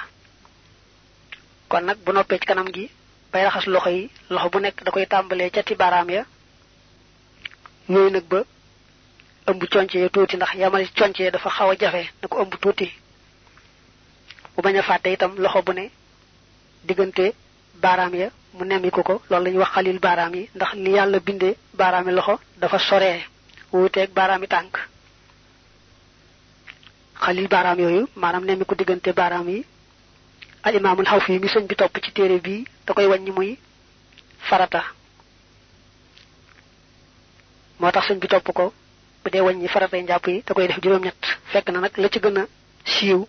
Kon 1.68 1.82
nag 1.84 1.98
bu 2.04 2.12
noppee 2.12 2.38
ci 2.40 2.46
kanam 2.46 2.68
gi 2.74 2.84
bay 3.32 3.44
raxas 3.44 3.66
loxo 3.74 3.90
yi 3.90 4.10
loxo 4.30 4.48
bu 4.52 4.58
nekk 4.60 4.82
da 4.84 4.90
koy 4.90 5.06
tàmbalee 5.06 5.50
ca 5.50 5.62
baaraam 5.80 6.10
ya. 6.10 6.22
Yooyu 7.88 8.10
nag 8.10 8.24
ba 8.32 8.40
ëmb 9.50 9.62
conce 9.72 9.94
ya 9.98 10.08
tuuti 10.08 10.36
ndax 10.36 10.52
yamal 10.54 10.84
conce 10.98 11.20
ya 11.24 11.30
dafa 11.30 11.50
xaw 11.50 11.70
a 11.70 11.76
jafe 11.80 12.02
na 12.22 12.28
ko 12.28 12.36
ëmb 12.42 12.54
tuuti. 12.62 12.88
Bu 14.56 14.62
bañ 14.62 14.76
a 14.78 14.82
fàtte 14.82 15.08
itam 15.12 15.32
loxo 15.38 15.62
bu 15.62 15.72
ne 15.72 15.90
diggante 16.84 17.34
baaraam 17.82 18.14
ya 18.14 18.28
mu 18.54 18.64
nemmiku 18.64 19.02
ko 19.02 19.22
loolu 19.30 19.50
la 19.52 19.58
wax 19.60 19.70
xalil 19.74 19.98
baaraam 19.98 20.34
yi 20.34 20.50
ndax 20.54 20.72
li 20.74 20.90
yàlla 20.96 21.18
bindee 21.20 21.54
baaraami 21.78 22.12
loxo 22.12 22.34
dafa 22.60 22.78
soree 22.78 23.20
wuuteeg 23.72 24.10
baaraami 24.18 24.46
tànk 24.48 24.74
xalil 27.24 27.48
baaraam 27.48 27.78
yooyu 27.84 28.02
maanaam 28.22 28.44
nemmiku 28.44 28.74
diggante 28.74 29.10
baaraam 29.12 29.48
yi 29.48 29.64
al 30.62 30.74
imaamul 30.74 31.06
xaw 31.10 31.20
fii 31.20 31.38
mi 31.38 31.48
sëñ 31.48 31.64
bi 31.68 31.74
topp 31.76 31.96
ci 32.04 32.10
koy 32.94 33.06
wàññi 33.06 33.30
muy 33.30 33.58
farata. 34.48 34.82
Moo 37.80 37.90
tax 37.92 38.04
sëñ 38.08 38.18
bi 38.20 38.28
topp 38.28 38.48
ko 38.52 38.72
bu 39.22 39.30
dee 39.32 39.40
wàññi 39.46 39.68
faratay 39.68 40.02
njàpp 40.02 40.26
yi 40.28 40.42
da 40.46 40.54
koy 40.54 40.66
def 40.66 40.78
juróom-ñett. 40.82 41.20
Fekk 41.52 41.68
na 41.70 41.80
nag 41.80 41.96
la 41.96 42.08
ci 42.08 42.18
gën 42.20 42.38
a 42.38 42.44
siiw 42.84 43.20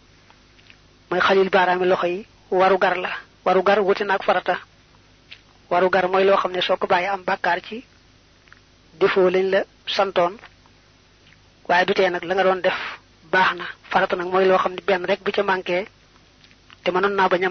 xalil 1.20 1.50
baaraami 1.50 1.86
loxo 1.86 2.08
yi 2.08 2.26
waru 2.50 2.78
gar 2.78 2.98
la. 2.98 3.10
Waru 3.46 3.64
gar 3.64 3.80
wuti 3.82 4.04
naag 4.04 4.24
farata. 4.24 4.56
Waru 5.70 5.90
gar 5.90 6.08
mooy 6.08 6.24
loo 6.26 6.38
xam 6.38 6.52
ne 6.52 6.62
soo 6.62 6.78
ko 6.78 6.88
bàyyi 6.88 7.08
am 7.08 7.24
bàkkaar 7.24 7.60
ci 7.68 7.84
defoo 9.00 9.30
lañ 9.30 9.46
la 9.54 9.64
santoon 9.88 10.34
waaye 11.68 11.86
du 11.86 11.94
nag 12.10 12.24
la 12.24 12.34
nga 12.36 12.56
def 12.62 12.78
baax 13.34 13.50
na. 13.60 13.66
Farata 13.92 14.16
nag 14.16 14.28
mooy 14.32 14.46
loo 14.46 14.58
xam 14.64 14.74
benn 14.88 15.06
rek 15.10 15.20
bu 15.24 15.32
ca 15.36 15.44
manqué 15.44 15.78
te 16.84 16.90
mënoon 16.92 17.16
naa 17.16 17.30
bañ 17.32 17.44
a 17.46 17.50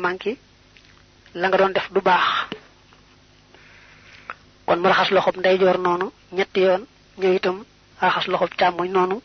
la 1.40 1.46
nga 1.48 1.58
doon 1.58 1.72
def 1.76 1.88
du 1.94 2.00
baax. 2.00 2.24
Kon 4.66 4.78
mu 4.80 4.88
raxas 4.88 5.10
loxob 5.14 5.36
ndeyjoor 5.38 5.78
noonu 5.78 6.06
ñetti 6.36 6.60
yoon 6.66 6.82
ñëw 7.20 7.32
itam 7.38 7.56
raxas 8.02 8.26
loxob 8.32 8.52
càmmoñ 8.60 8.88
noonu 8.94 9.16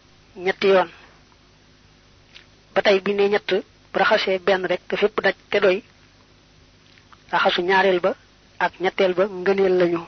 ñetti 0.46 0.68
yoon. 0.74 0.90
Ba 2.74 2.82
tey 2.86 3.00
bi 3.04 3.12
ne 3.14 3.26
ñett 3.34 3.50
bu 3.92 3.98
raxasee 4.00 4.40
benn 4.48 4.66
rek 4.72 4.82
te 4.88 4.96
fépp 5.02 5.16
daj 5.26 5.36
te 5.52 5.58
doy 5.60 5.78
raxasu 7.32 7.62
ñaareel 7.62 8.00
ba 8.06 8.12
ak 8.66 8.74
ñetteel 8.84 9.14
ba 9.18 9.24
ngëneel 9.26 9.76
lañu. 9.80 10.02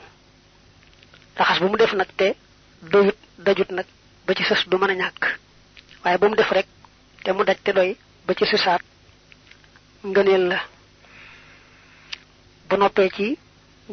Raxas 1.38 1.58
bu 1.60 1.66
mu 1.70 1.76
def 1.76 1.92
nag 1.94 2.10
te 2.16 2.28
doyut 2.92 3.16
dajut 3.38 3.70
nag 3.76 3.86
ba 4.26 4.34
ci 4.36 4.44
sës 4.44 4.62
du 4.70 4.76
mën 4.78 4.90
a 4.90 4.94
ñàkk 4.94 5.22
waaye 6.04 6.18
bu 6.18 6.28
mu 6.28 6.36
def 6.36 6.50
rek 6.56 6.66
te 7.24 7.30
mu 7.32 7.44
daj 7.44 7.58
te 7.64 7.72
doy 7.72 7.90
ba 8.26 8.34
ci 8.34 8.44
sësaat 8.46 8.82
ngëneel 10.08 10.44
la. 10.50 10.58
Bu 12.68 12.76
noppee 12.76 13.10
ci 13.16 13.26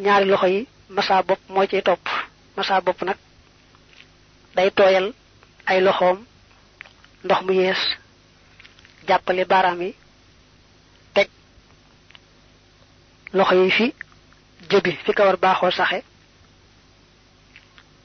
ñaari 0.03 0.25
loxo 0.29 0.47
yi 0.47 0.67
masa 0.95 1.23
bopp 1.27 1.39
moo 1.53 1.65
ciy 1.69 1.81
topp. 1.87 2.05
Masa 2.57 2.81
bopp 2.85 3.01
nag 3.03 3.17
day 4.55 4.69
tooyal 4.77 5.07
ay 5.69 5.79
loxoom 5.81 6.17
ndox 7.23 7.39
mu 7.45 7.51
yees 7.53 7.81
jàppale 9.07 9.43
baaraam 9.51 9.81
yi 9.81 9.91
teg 11.15 11.29
loxo 13.37 13.55
yi 13.63 13.71
fi 13.77 13.85
fi 15.05 15.11
kawar 15.17 15.37
baaxoo 15.43 15.71
saxe. 15.71 15.99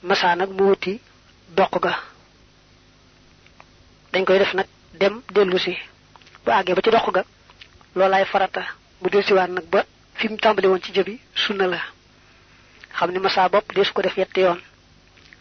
Masa 0.02 0.36
nag 0.36 0.50
mu 0.56 0.64
wuti 0.68 1.00
ga 1.56 1.92
dañ 4.12 4.24
koy 4.24 4.38
def 4.38 4.54
nag 4.54 4.66
dem 5.00 5.22
dellu 5.34 5.58
si. 5.58 5.76
Bu 6.44 6.50
àggee 6.50 6.74
ba 6.74 6.82
ci 6.82 6.90
doq 6.90 7.10
ga 7.14 7.24
loolaay 7.94 8.24
farata. 8.24 8.62
Mu 9.00 9.08
del 9.10 9.24
siwaat 9.24 9.50
nag 9.50 9.64
ba 9.70 9.84
fi 10.14 10.28
mu 10.28 10.36
tàmbali 10.36 10.68
woon 10.68 10.82
ci 10.82 10.92
jëbi 10.92 11.20
sunna 11.34 11.66
la. 11.66 11.80
Xam 12.96 13.10
ni 13.10 13.18
masa 13.18 13.48
bopp 13.48 13.72
deesu 13.74 13.92
ko 13.92 14.02
def 14.02 14.16
yetti 14.16 14.40
yoon. 14.40 14.60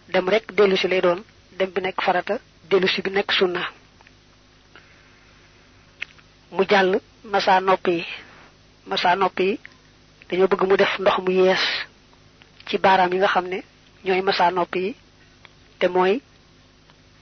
Dem 0.08 0.30
rek 0.30 0.52
dellu 0.54 0.76
si 0.78 0.88
lay 0.88 1.02
doon. 1.02 1.24
Dem 1.58 1.70
bi 1.72 1.82
nekk 1.82 2.02
farata 2.02 2.40
dellu 2.70 2.88
si 2.88 3.02
bi 3.02 3.10
nekk 3.10 3.32
sunna. 3.32 3.62
Mu 6.52 6.64
jàll 6.70 7.00
masa 7.24 7.60
nopp 7.60 7.88
yi. 7.88 8.06
Masa 8.86 9.16
nopp 9.16 9.40
yi 9.40 9.60
dañoo 10.30 10.48
bëgg 10.48 10.64
mu 10.68 10.76
def 10.78 11.00
ndox 11.00 11.18
mu 11.24 11.32
yees 11.32 11.64
ci 12.68 12.78
baaraam 12.78 13.12
yi 13.14 13.18
nga 13.20 13.28
xam 13.28 13.46
ne 13.48 13.60
ñooy 14.06 14.22
masa 14.22 14.52
nopp 14.52 14.76
yi 14.76 14.96
te 15.80 15.88
mooy 15.88 16.22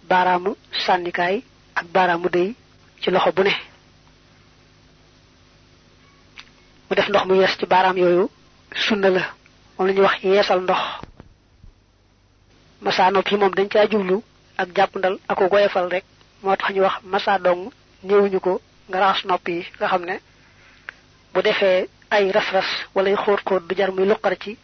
baaraamu 0.09 0.51
sànnikaay 0.85 1.35
ak 1.75 1.85
baaraamu 1.93 2.29
dëy 2.29 2.49
ci 3.01 3.11
loxo 3.11 3.31
bu 3.31 3.43
ne. 3.43 3.53
Mu 6.89 6.95
def 6.95 7.07
ndox 7.09 7.25
mu 7.27 7.35
yees 7.35 7.57
ci 7.59 7.65
baaraam 7.65 7.97
yooyu 7.97 8.29
sunna 8.87 9.09
la 9.09 9.21
moom 9.77 9.87
la 9.95 10.01
wax 10.01 10.15
yeesal 10.23 10.61
ndox. 10.61 10.79
Masa 12.81 13.11
nopp 13.11 13.29
yi 13.31 13.37
moom 13.37 13.53
dañ 13.57 13.67
caa 13.69 13.87
jublu 13.89 14.23
ak 14.57 14.69
jàppandal 14.75 15.19
ak 15.27 15.39
goyefal 15.49 15.89
rek 15.89 16.03
moo 16.43 16.55
tax 16.55 16.69
ñu 16.73 16.81
wax 16.81 16.95
masa 17.03 17.39
dong 17.39 17.71
ñëwuñu 18.03 18.39
ko 18.39 18.61
nga 18.89 18.99
raxas 18.99 19.25
nopp 19.25 19.47
yi 19.49 19.65
nga 19.77 19.87
xam 19.87 20.03
ne 20.05 20.15
bu 21.33 21.41
defee 21.41 21.87
ay 22.09 22.31
ras-ras 22.31 22.69
wala 22.95 23.09
ay 23.09 23.15
xóot-xóot 23.15 23.63
du 23.67 23.75
jar 23.75 23.91
muy 23.91 24.05
luqar 24.07 24.35
ci 24.39 24.57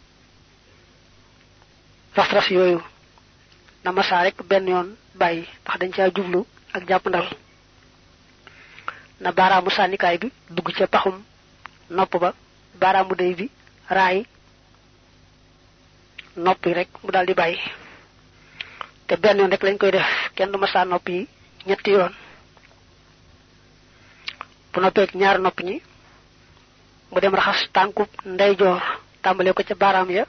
ras-ras 2.16 2.48
yooyu 2.50 2.80
na 3.84 3.92
masa 3.92 4.22
rek 4.24 4.36
benn 4.50 4.68
yoon 4.68 4.88
bàyyi 5.20 5.42
ndax 5.62 5.76
dañ 5.80 5.90
caa 5.96 6.10
jublu 6.16 6.40
ak 6.76 6.82
jàppandal 6.88 7.26
na 9.20 9.30
baaraamu 9.32 9.70
sànnikaay 9.70 10.16
bi 10.18 10.28
dugg 10.54 10.68
ca 10.78 10.86
paxum 10.86 11.16
nopp 11.96 12.12
ba 12.22 12.30
baaraamu 12.80 13.14
day 13.20 13.34
bi 13.38 13.46
raay 13.96 14.24
nopp 16.44 16.64
rek 16.78 16.88
mu 17.02 17.10
daal 17.12 17.26
di 17.26 17.34
bàyyi. 17.34 17.58
Te 19.06 19.16
benn 19.16 19.38
yoon 19.38 19.50
rek 19.50 19.62
lañ 19.62 19.76
koy 19.78 19.90
def 19.90 20.08
kenn 20.34 20.50
du 20.52 20.58
masa 20.58 20.84
nopp 20.84 21.08
yi 21.08 21.28
ñetti 21.66 21.90
yoon. 21.90 22.12
Bu 24.72 24.80
noppeeg 24.80 25.10
ñaar 25.14 25.38
nopp 25.38 25.60
ñi 25.62 25.76
mu 27.10 27.20
dem 27.20 27.34
raxas 27.34 27.60
tàmbale 29.22 29.52
ko 29.52 29.62
ca 29.68 29.74
baaraam 29.74 30.10
ya 30.10 30.24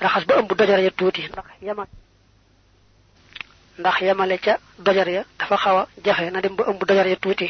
raxas 0.00 0.24
ba 0.26 0.34
ëmb 0.40 0.50
dojar 0.58 0.80
ya 0.80 0.90
tuuti 0.90 1.22
ndax 1.28 1.46
ndax 3.80 3.96
yamale 4.08 4.36
ca 4.44 4.54
dojar 4.84 5.08
ya 5.16 5.22
dafa 5.38 5.56
xaw 5.62 5.76
a 5.82 5.88
jafe 6.04 6.24
na 6.30 6.40
dem 6.44 6.54
ba 6.56 6.64
ëmb 6.70 6.80
dojar 6.88 7.06
ya 7.12 7.16
tuuti. 7.22 7.48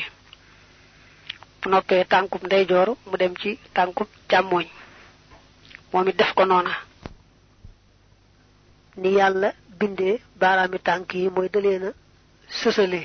bu 1.60 1.66
noppee 1.70 2.04
tànkub 2.12 2.42
ndeyjoor 2.46 2.88
mu 3.08 3.16
dem 3.20 3.34
ci 3.40 3.50
tànkub 3.76 4.08
càmmooñ 4.30 4.66
moom 5.92 6.08
it 6.10 6.16
def 6.20 6.32
ko 6.36 6.44
noona. 6.44 6.72
ni 9.00 9.08
mooy 11.34 11.48
dalee 11.54 11.78
na 11.82 11.90
sësale 12.58 13.02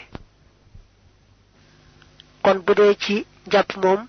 kon 2.44 2.58
bu 2.66 2.74
dee 2.80 2.94
ci 3.04 3.16
jàpp 3.52 3.70
moom 3.84 4.02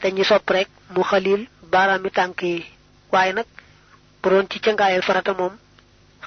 dañuy 0.00 0.24
sopp 0.30 0.48
rek 0.54 0.68
mu 0.94 1.02
xalil 1.10 1.40
baaraami 1.72 2.10
tànk 2.10 2.42
yi. 2.42 2.64
waaye 3.12 3.32
nag 3.32 3.46
ci 4.50 4.58
farata 5.02 5.32
moom 5.38 5.54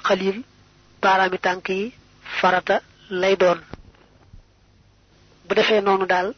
xalil 0.06 0.36
baaraami 1.04 1.38
tànk 1.46 1.68
yi 1.68 1.92
farata 2.40 2.76
lay 3.20 3.34
doon. 3.42 3.60
Bu 5.46 5.52
defee 5.54 5.80
noonu 5.80 6.06
daal 6.12 6.28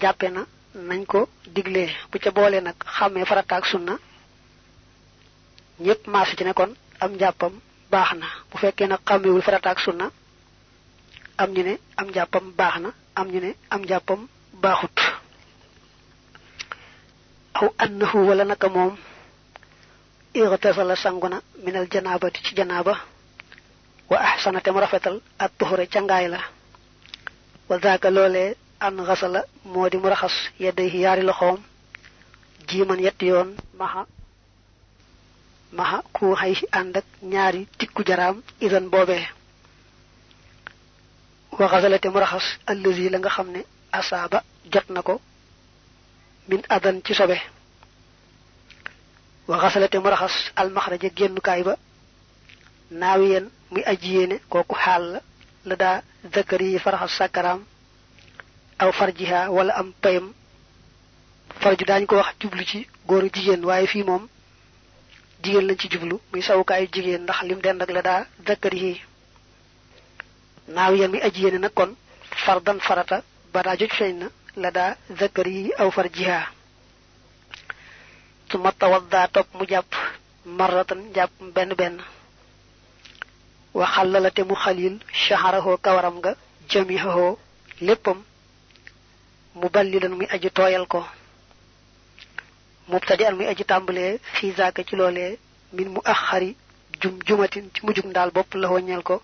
jàppe 0.00 0.26
na 0.34 0.42
nañ 0.88 1.00
ko 1.12 1.20
diglee 1.54 1.90
bu 2.10 2.16
ca 2.22 2.30
boole 2.36 2.58
nag 2.60 2.76
xàmmee 2.96 3.24
farata 3.30 3.54
ak 3.56 3.66
sunna 3.66 3.94
ñépp 5.84 6.06
maasu 6.12 6.36
ci 6.36 6.44
ne 6.44 6.52
kon 6.58 6.70
am 7.00 7.12
njàppam 7.16 7.52
baax 7.92 8.10
na. 8.20 8.26
Bu 8.50 8.56
fekkee 8.58 8.86
nag 8.88 9.00
xàmmewul 9.08 9.42
farata 9.46 9.70
ak 9.70 9.78
sunna 9.84 10.06
am 11.42 11.50
ñu 11.54 11.62
ne 11.62 11.74
am 11.96 12.06
njàppam 12.10 12.44
baax 12.58 12.74
na 12.84 12.88
am 13.18 13.28
ñu 13.32 13.40
ne 13.40 13.50
am 13.70 13.80
njàppam 13.82 14.20
baaxut. 14.62 14.98
Aw 17.58 17.68
annahu 17.84 18.18
wala 18.28 18.44
naka 18.44 18.68
moom 18.68 18.94
irtasala 20.34 20.96
sanguna 20.96 21.38
minal 21.64 21.86
janabati 21.92 22.40
ci 22.44 22.54
janaba 22.56 22.94
wa 24.10 24.18
ahsana 24.20 24.60
tem 24.60 24.76
rafetal 24.84 25.16
at 25.38 25.50
tuhura 25.58 25.86
cangaay 25.86 26.26
la 26.28 26.40
wa 27.68 27.78
zaaka 27.84 28.10
loolee 28.10 28.54
an 28.80 28.96
xasala 29.08 29.40
moo 29.72 29.88
di 29.90 29.96
mu 30.02 30.08
raxas 30.12 30.34
yedday 30.64 30.88
yaari 31.04 31.22
loxoom 31.22 31.58
jiiman 32.68 33.00
yetti 33.06 33.26
yoon 33.32 33.50
maxa 33.80 34.02
maxa 35.78 35.98
ku 36.16 36.34
xay 36.40 36.54
ànd 36.78 36.94
ak 37.00 37.04
ñaari 37.32 37.62
tikku 37.78 38.02
jaraam 38.08 38.36
idan 38.66 38.86
boobee 38.92 39.24
wa 41.58 41.66
xasalate 41.72 42.08
mu 42.12 42.18
raxas 42.24 42.46
allazi 42.70 43.08
la 43.12 43.18
nga 43.18 43.30
xam 43.36 43.48
ne 43.54 43.60
asaaba 43.98 44.38
jot 44.72 44.88
na 44.94 45.02
ko 45.02 45.14
min 46.48 46.62
adan 46.76 46.96
ci 47.04 47.14
sobe 47.14 47.38
wa 49.48 49.56
xasalate 49.62 49.96
mu 49.98 50.08
raxas 50.14 50.34
almaxraja 50.60 51.08
génnukaay 51.18 51.62
ba 51.68 51.74
naawiyen 53.00 53.46
muy 53.72 53.82
aji 53.92 54.08
yéene 54.16 54.36
kooku 54.52 54.74
xaal 54.84 55.04
la. 55.12 55.20
La 55.68 55.76
daa 55.82 56.02
zakari 56.34 56.66
yi 56.72 56.78
sàkkaraam 57.18 57.60
aw 58.82 58.90
farjiha 58.98 59.40
wala 59.56 59.72
am 59.80 59.88
payam. 60.02 60.26
Farju 61.60 61.84
daañu 61.88 62.06
ko 62.10 62.16
wax 62.16 62.30
jublu 62.40 62.64
ci 62.70 62.78
góoru 63.08 63.28
jigéen 63.34 63.64
waaye 63.68 63.86
fii 63.92 64.02
moom 64.08 64.24
jigéen 65.42 65.66
lañ 65.68 65.76
ci 65.80 65.86
jublu 65.92 66.16
muy 66.32 66.42
ndax 67.24 67.38
lim 67.48 67.60
dend 67.64 67.82
ak 67.82 67.90
la 67.96 68.02
daa 68.08 68.26
zakari 68.46 68.78
yi. 68.84 68.94
Naaw 70.74 70.94
yan 71.00 71.14
aji 71.26 71.40
kon 71.74 71.90
fardan 72.44 72.78
farata 72.86 73.16
ba 73.52 73.60
daa 73.62 73.76
joj 73.80 73.92
la 74.56 74.70
daa 74.70 74.96
zakari 75.20 75.52
yi 75.64 75.72
aw 75.80 75.90
far 75.90 76.08
jiha 76.16 76.38
su 78.50 78.58
ma 78.58 78.70
tawaddaa 78.80 79.28
mu 79.56 79.64
jàpp 79.72 79.92
marratan 80.58 81.00
jàpp 81.16 81.32
benn 81.54 81.72
wa 83.74 83.86
xalalate 83.94 84.42
mu 84.48 84.54
xalil 84.54 84.94
shaharahoo 85.24 85.76
kawaram 85.84 86.16
nga 86.18 86.32
jamihahoo 86.70 87.38
léppam 87.86 88.18
mu 89.58 89.66
ballilan 89.74 90.12
muy 90.18 90.26
aji 90.34 90.50
tooyal 90.50 90.86
ko 90.86 91.00
mubtadi 92.88 93.24
an 93.24 93.34
muy 93.36 93.46
aji 93.46 93.64
tàmbalee 93.64 94.18
fii 94.34 94.52
zaaka 94.56 94.84
ci 94.84 94.96
loolee 94.96 95.38
min 95.72 95.88
mu 95.94 96.00
axari 96.04 96.56
jum 97.00 97.18
jumatin 97.26 97.64
ci 97.74 97.80
mujjug 97.84 98.06
ndaal 98.06 98.30
bopp 98.30 98.54
la 98.54 98.68
woññeel 98.70 99.02
ko 99.02 99.22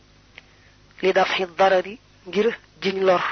li 1.02 1.12
daf 1.12 1.28
xi 1.36 1.44
darari 1.58 1.98
ngir 2.26 2.46
jiñ 2.82 2.98
lor 3.08 3.22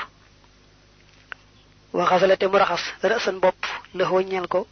wa 1.92 2.05
xasalate 2.11 2.44
mu 2.46 2.59
raxas 2.59 2.85
rësan 3.02 3.38
bopp 3.40 3.57
la 3.94 4.05
woññeel 4.11 4.46
ko 4.48 4.66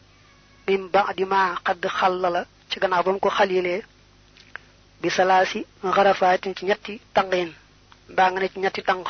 mim 0.66 0.88
ba 0.92 1.02
di 1.16 1.24
ma 1.24 1.54
xadd 1.64 1.84
xallala 1.98 2.46
ci 2.70 2.78
gannaaw 2.80 3.02
ba 3.04 3.12
mu 3.12 3.18
ko 3.20 3.30
xalilee 3.30 3.82
bi 5.04 5.10
salaasi 5.12 5.60
xarafaatin 5.96 6.54
ci 6.56 6.62
ñetti 6.68 6.94
tàngin 7.14 7.50
mbaa 8.12 8.28
nga 8.30 8.40
ne 8.40 8.48
ci 8.52 8.58
ñetti 8.64 8.80
tàng. 8.88 9.04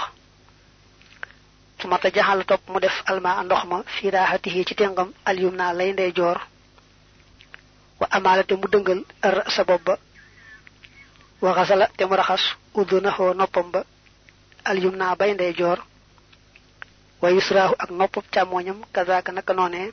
Su 1.79 1.87
mata 1.89 2.09
jaxal 2.17 2.41
topp 2.51 2.63
mu 2.73 2.79
def 2.85 2.97
alma 3.11 3.31
ndox 3.47 3.63
ma 3.71 3.79
fii 3.95 4.11
raaxatihi 4.15 4.65
ci 4.69 4.75
tengam 4.81 5.09
alyum 5.29 5.55
naa 5.59 5.73
lay 5.79 5.91
ndey 5.93 6.11
joor 6.17 6.39
wa 8.01 8.07
amala 8.17 8.43
te 8.49 8.55
mu 8.61 8.67
dëngal 8.73 9.01
sa 9.55 9.63
bopp 9.69 9.85
ba 9.87 9.95
wa 11.45 11.51
xasala 11.57 11.87
te 11.97 12.03
mu 12.09 12.15
raxas 12.21 12.43
udunahu 12.81 13.25
noppam 13.39 13.69
ba 13.75 13.81
al 14.71 14.79
yumna 14.85 15.07
bay 15.21 15.33
ndey 15.35 15.53
jor 15.59 15.79
wa 17.23 17.29
yusrahu 17.35 17.75
ak 17.83 17.91
noppub 17.99 18.25
càmmoñam 18.35 18.79
kazaka 18.95 19.31
naka 19.33 19.53
noonee. 19.55 19.89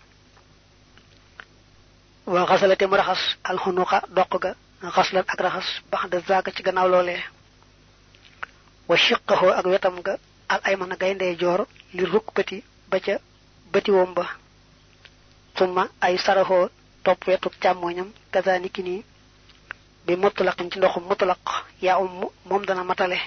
Wa 2.33 2.41
xasala 2.49 2.75
te 2.79 2.85
mu 2.89 2.95
raxas 3.01 3.21
al 3.49 3.57
xaslan 4.89 5.25
ak 5.27 5.39
raxas 5.41 5.67
baxda 5.91 6.19
zaaka 6.27 6.51
ci 6.51 6.63
gannaaw 6.63 6.87
loolee 6.89 7.21
wa 8.89 8.97
shiqqahu 8.97 9.47
ak 9.59 9.65
wetam 9.65 10.01
ga 10.01 10.17
al 10.49 10.61
aymana 10.63 10.95
gay 10.95 11.13
ndey 11.13 11.35
jor 11.37 11.67
li 11.93 12.03
rukbati 12.05 12.63
ba 12.89 12.99
ca 12.99 13.15
bati 13.71 13.91
wom 13.91 14.13
ba 14.13 14.25
summa 15.57 15.87
ay 16.01 16.17
saraho 16.17 16.69
top 17.03 17.27
wetu 17.27 17.49
càmmoñam 17.61 18.09
kazaniki 18.31 18.83
ni 18.83 19.03
bi 20.05 20.15
mutlaqin 20.15 20.71
ci 20.71 20.77
ndoxum 20.79 21.03
mutlaq 21.09 21.45
ya 21.81 21.97
um 21.99 22.29
mom 22.45 22.65
dana 22.65 22.83
matale 22.83 23.19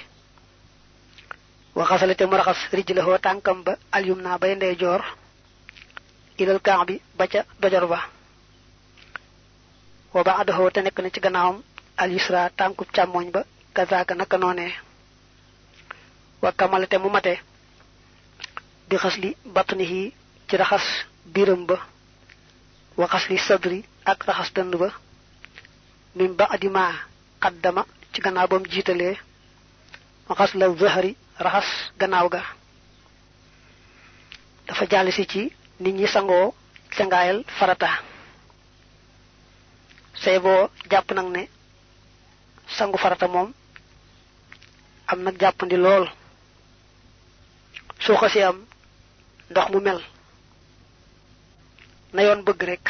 wa 1.74 1.84
xasalate 1.86 2.24
mu 2.26 2.36
raxas 2.36 2.60
rijlahu 2.72 3.18
tankam 3.18 3.62
ba 3.62 3.76
al 3.92 4.06
yumna 4.06 4.38
bay 4.38 4.54
ndey 4.56 4.76
jor. 4.78 5.02
Ilal 6.38 6.60
ka'bi 6.60 7.00
ba 7.18 7.26
ca 7.28 7.44
dojor 7.60 7.86
ba 7.86 8.00
wa 10.14 10.22
ba'dahu 10.22 10.70
te 10.70 10.81
nek 10.83 10.98
na 11.03 11.11
ci 11.11 11.20
gannaawam 11.20 11.59
al 12.03 12.11
yusra 12.12 12.50
tanku 12.59 12.85
càmmoñ 12.94 13.27
ba 13.35 13.42
kazaka 13.77 14.14
naka 14.14 14.37
noné 14.38 14.66
wa 16.42 16.50
kamalate 16.59 16.96
mu 17.03 17.09
mate 17.11 17.35
bi 18.88 18.96
xasli 19.03 19.31
batnihi 19.55 20.03
ci 20.48 20.55
raxas 20.57 20.87
biram 21.35 21.62
ba 21.66 21.77
wa 22.98 23.07
xasli 23.12 23.37
sadri 23.38 23.79
ak 24.11 24.18
raxas 24.29 24.50
dënd 24.55 24.74
ba 24.83 24.88
min 26.16 26.33
ba'di 26.38 26.68
ma 26.77 26.85
qaddama 27.42 27.83
ci 28.12 28.18
gannaaw 28.24 28.48
bam 28.48 28.64
jiitalee 28.72 29.16
wa 30.29 30.35
xasla 30.38 30.66
zahri 30.81 31.16
raxas 31.44 31.68
gannaaw 32.00 32.29
ga. 32.29 32.42
Dafa 34.66 34.85
jàll 34.90 35.12
si 35.12 35.27
ci 35.27 35.53
nit 35.81 35.94
ñi 35.94 36.07
sangoo 36.07 36.55
farata 37.59 38.13
say 40.22 40.38
boo 40.38 40.68
jàpp 40.90 41.11
nag 41.12 41.27
ne 41.35 41.48
sangu 42.77 42.98
farata 42.98 43.27
moom 43.29 43.53
am 45.07 45.22
nag 45.22 45.37
jàppandi 45.40 45.77
lool. 45.77 46.05
Su 48.00 48.14
xasee 48.20 48.42
am 48.44 48.59
ndox 49.50 49.68
mu 49.72 49.81
mel. 49.81 50.00
Na 52.12 52.22
yoon 52.22 52.42
bëgg 52.46 52.62
rek 52.62 52.85